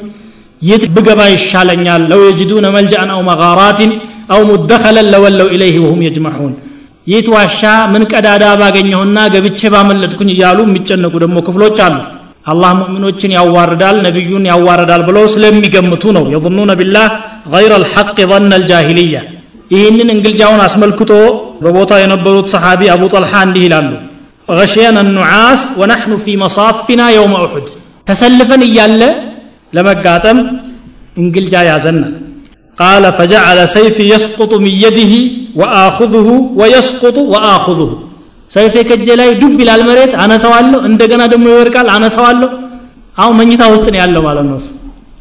[0.62, 2.02] የት ብገባ ይሻለኛል?
[2.10, 3.90] ለው የጅዱነ መልጃአን አው መጋራትን
[4.34, 6.52] አው ሙደኸለን ለወለው ኢለይህ ወሁም የጅመዑን።
[7.06, 7.62] የት ዋሻ?
[7.92, 11.96] ምን ቀዳዳ ባገኘሁና ገብቼ ባመለጥኩኝ እያሉ የሚጨነቁ ደግሞ ክፍሎች አሉ
[12.52, 17.08] አላህ ሙእሚኖችን ያዋርዳል ነቢዩን ያዋርዳል ብለው ስለሚገምቱ ነው የظኑነ ቢላህ
[17.54, 19.16] ገይረ ልሐቅ ظነ ልጃሂልያ
[19.74, 21.12] ይህንን እንግልጃውን አስመልክቶ
[21.64, 23.92] በቦታ የነበሩት ሰሓቢ አቡ ጠልሓ እንዲህ ይላሉ
[24.58, 27.64] غشينا النعاس ونحن في مصافنا يوم أحد.
[28.08, 29.10] تسلفاً إيالا
[29.76, 30.38] لما قاتم
[31.20, 32.08] إنجل جاي عزنا
[32.80, 35.12] قال فجعل سيفي يسقط من يده
[35.60, 36.28] وآخذه
[36.60, 37.90] ويسقط وآخذه.
[38.51, 42.49] ሰይፌ ከእጄ ላይ ዱብ ይላል መሬት አነሳዋለሁ እንደገና ደግሞ ይወድቃል አነሳዋለሁ
[43.21, 44.59] አሁን መኝታ ውስጥ ነው ያለው ማለት ነው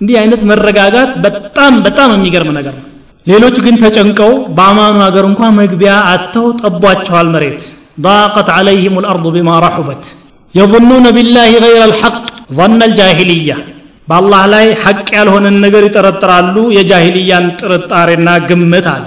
[0.03, 2.85] እንዲህ አይነት መረጋጋት በጣም በጣም የሚገርም ነገር ነው
[3.27, 7.61] ሌሎች ግን ተጨንቀው በአማኑ ሀገር እንኳ መግቢያ አጥተው ጠቧቸዋል መሬት
[8.07, 10.03] ضاقت عليهم الأرض بما رحبت
[10.55, 12.25] يظنون بالله غير الحق
[12.59, 13.57] ظن الجاهلية
[14.09, 19.05] በአላህ ላይ ሐቅ ያልሆነን ነገር ይጠረጥራሉ የጃሂልያን ጥርጣሬና ግምት አለ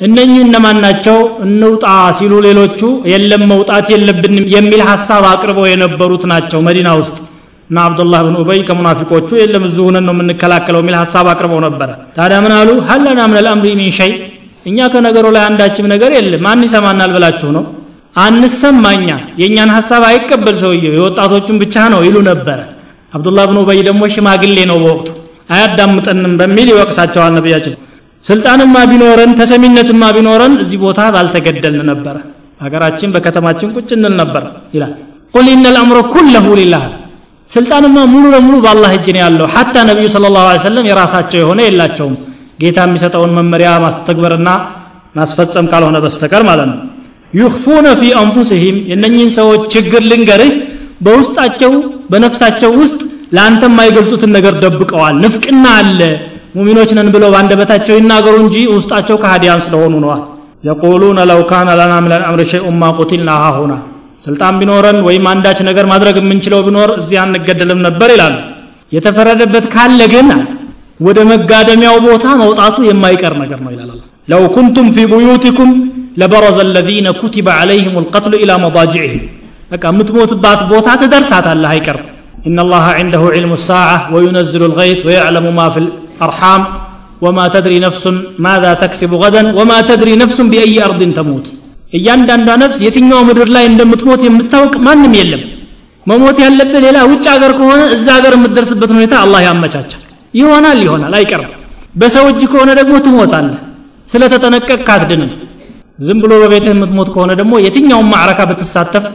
[0.00, 1.16] እነኚህ እነማን ናቸው?
[1.44, 1.84] እንውጣ
[2.16, 2.80] ሲሉ ሌሎቹ
[3.12, 7.16] የለም መውጣት የለብንም የሚል ሐሳብ አቅርበው የነበሩት ናቸው መዲና ውስጥ።
[7.70, 12.38] እና አብዱላህ ብን ኡበይ ከሙናፊቆቹ የለም እዚሁ ሆነን ነው የምንከላከለው የሚል ሐሳብ አቅርበው ነበረ። ታዲያ
[12.44, 12.70] ምን አሉ?
[12.88, 14.12] ሀለና ምን አልአምሪ ሚን ሸይ?
[14.66, 17.64] እኛ ከነገሩ ላይ አንዳችም ነገር የለም። ማን ይሰማናል ብላችሁ ነው?
[18.24, 19.08] አንሰማኛ።
[19.40, 22.58] የእኛን ሐሳብ አይቀበል ሰውየው የወጣቶቹን ብቻ ነው ይሉ ነበረ።
[23.12, 25.08] አብዱላህ ብን ኡበይ ደግሞ ሽማግሌ ነው በወቅቱ።
[25.50, 27.74] አያዳምጠንም በሚል ይወቅሳቸዋል ነቢያችን
[28.24, 32.16] ስልጣንማ ቢኖረን ተሰሚነትማ ቢኖረን እዚህ ቦታ ባልተገደልን ነበረ።
[32.64, 34.44] ሀገራችን በከተማችን ቁጭ እንል ነበር
[34.74, 34.92] ይላል።
[35.34, 36.84] ቁል ኢነ ልአምሮ ኩለሁ ሊላህ።
[37.50, 42.14] ስልጣንማ ሙሉ ለሙሉ በአላህ እጅ ነው ያለው። ሐታ ነቢዩ ስለ ላሁ ሰለም የራሳቸው የሆነ የላቸውም።
[42.62, 44.48] ጌታ የሚሰጠውን መመሪያ ማስተግበርና
[45.16, 46.78] ማስፈጸም ካልሆነ በስተቀር ማለት ነው።
[47.32, 50.52] ዩኽፉነ ፊ አንፉሲህም የእነኝህን ሰዎች ችግር ልንገርህ
[51.00, 51.72] በውስጣቸው
[52.10, 52.98] በነፍሳቸው ውስጥ
[53.36, 56.00] ለአንተ የማይገልጹትን ነገር ደብቀዋል። ንፍቅና አለ
[56.57, 60.21] ሙሚኖች ነን ብለው በአንደበታቸው ይናገሩ እንጂ ውስጣቸው ከሃዲያን ስለሆኑ ነዋል
[60.67, 63.73] የቁሉነ ለው ካነ ለና ምን ልአምር ሸይኡን ማ ቁቲልና ሃሁና
[64.25, 68.35] ስልጣን ቢኖረን ወይም አንዳች ነገር ማድረግ የምንችለው ቢኖር እዚያ አንገደልም ነበር ይላሉ
[68.95, 70.27] የተፈረደበት ካለ ግን
[71.07, 75.71] ወደ መጋደሚያው ቦታ መውጣቱ የማይቀር ነገር ነው ይላል አላህ ለው ኩንቱም ፊ ቡዩቲኩም
[76.21, 79.21] ለበረዘ الذين كتب عليهم القتل الى مضاجعهم
[79.71, 82.07] በቃ የምትሞትባት ቦታ ትደርሳታለህ አይቀርም
[82.47, 85.79] إن الله عنده علم الساعة وينزل الغيث ويعلم ما في
[86.13, 86.61] الأرحام
[87.23, 88.03] وما تدري نفس
[88.47, 91.47] ماذا تكسب غدا وما تدري نفس بأي أرض تموت
[91.97, 95.43] እያንዳንዷ ነፍስ የትኛው ምድር ላይ እንደምትሞት የምታውቅ ማንም የለም
[96.05, 100.03] መሞት ያለብህ ሌላ ውጭ ሀገር ከሆነ እዛ ሀገር የምትደርስበትን ሁኔታ አላህ ያመቻቻል
[100.39, 101.49] ይሆናል ይሆናል አይቀርም
[102.01, 103.57] በሰው እጅ ከሆነ ደግሞ ትሞታለህ
[104.13, 105.31] ስለተጠነቀቅ አትድንም
[106.07, 109.05] ዝም ብሎ በቤትህ የምትሞት ከሆነ ደግሞ የትኛውን ማዕረካ ብትሳተፍ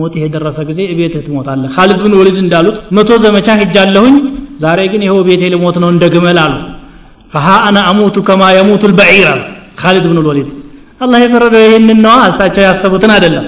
[0.00, 4.14] ሞት የደረሰ ጊዜ ቤትህ ትሞታለህ ካሊድ ብን ወሊድ እንዳሉት መቶ ዘመቻ ሄጃለሁኝ
[4.57, 6.53] ዛሬ ግን ይኸው ቤቴ ልሞት ነው እንደ ግመል አሉ።
[7.33, 9.41] فها أنا أموت كما يموت البعير አሉ።
[9.81, 10.49] ካሊድ ብን ወሊድ
[11.01, 13.45] አላህ የፈረደው ይህንን ነዋ እሳቸው ያሰቡትን አይደለም።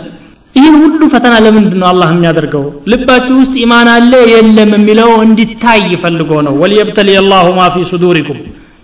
[0.55, 2.64] ይህን ሁሉ ፈተና ለምንድን ነው አላህ የሚያደርገው?
[2.91, 8.39] ልባችሁ ውስጥ ኢማን አለ የለም የሚለው እንዲታይ ፈልጎ ነው። وليبتلي الله ما في صدوركم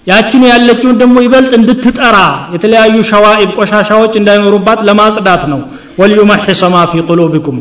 [0.07, 2.17] ያችኑ ያለችውን ደግሞ ይበልጥ እንድትጠራ
[2.53, 5.61] የተለያዩ ሸዋኢብ ቆሻሻዎች እንዳይኖሩባት ለማጽዳት ነው።
[6.01, 7.57] ወሊዩመሕሰ ማ ፊ ቁሉቢኩም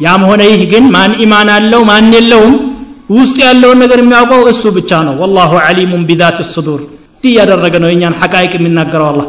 [0.00, 2.54] ያም ሆነ ይህ ግን ማን ኢማን አለው ማን የለውም
[3.17, 6.81] ውስጥ ያለውን ነገር የሚያውቀው እሱ ብቻ ነው ወላሁ ዓሊሙን ቢዛት ሱዱር
[7.23, 9.27] ይህ እያደረገ ነው የእኛን ሐቃይቅ የሚናገረው አላህ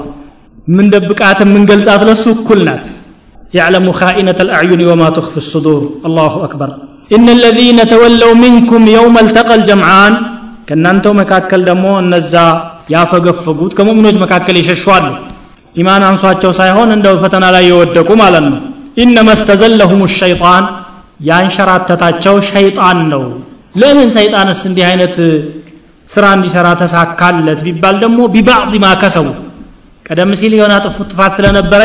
[0.76, 2.86] ምንደብቃት የምንገልጻት ለሱ እኩል ናት
[3.58, 6.68] يعلم خائنة الأعين وما تخفي الصدور الله أكبر
[7.16, 10.12] إن الذين تولوا منكم يوم التقى الجمعان
[10.68, 12.34] ከእናንተው መካከል ደግሞ እነዛ
[12.94, 15.04] ያፈገፈጉት ከሙእሚኖች መካከል ይሸሿሉ
[15.76, 18.60] ኢማን አንሷቸው ሳይሆን እንደው ፈተና ላይ የወደቁ ማለት ነው
[19.02, 20.64] ኢነማ እስተዘለሁም ሸይጣን
[21.30, 23.24] ያንሸራተታቸው ሸይጣን ነው
[23.75, 25.15] ለምን ሰይጣንስ እንዲህ አይነት
[26.09, 29.27] ስራ እንዲሰራ ተሳካለት ቢባል ደግሞ ቢባዕድ ማ ከሰቡ?
[30.05, 31.81] ቀደም ሲል የሆነ ጥፉት ጥፋት ስለነበረ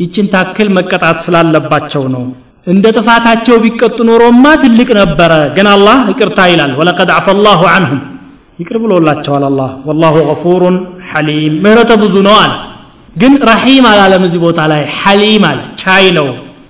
[0.00, 2.24] ይችን ታክል መቀጣት ስላለባቸው ነው።
[2.66, 8.00] እንደ ጥፋታቸው ቢቀጡ ኖሮማ ትልቅ ነበረ። ግን አላህ ይቅርታ ይላል። ወለቀድ አፈ ላሁ አንሁም
[8.58, 10.76] ይቅር ብሎላቸዋል አላህ። ወላሁ ገፉሩን
[11.10, 12.52] ሐሊም። ምህረተ ብዙ ነው አለ።
[13.16, 16.28] ግን ረሒም አላለም እዚህ ቦታ ላይ። ሐሊም አለ። ቻይ ነው።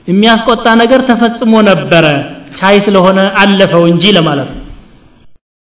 [0.08, 2.06] የሚያስቆጣ ነገር ተፈጽሞ ነበረ
[2.55, 4.61] ቻይ ስለሆነ አለፈው እንጂ ለማለት ነው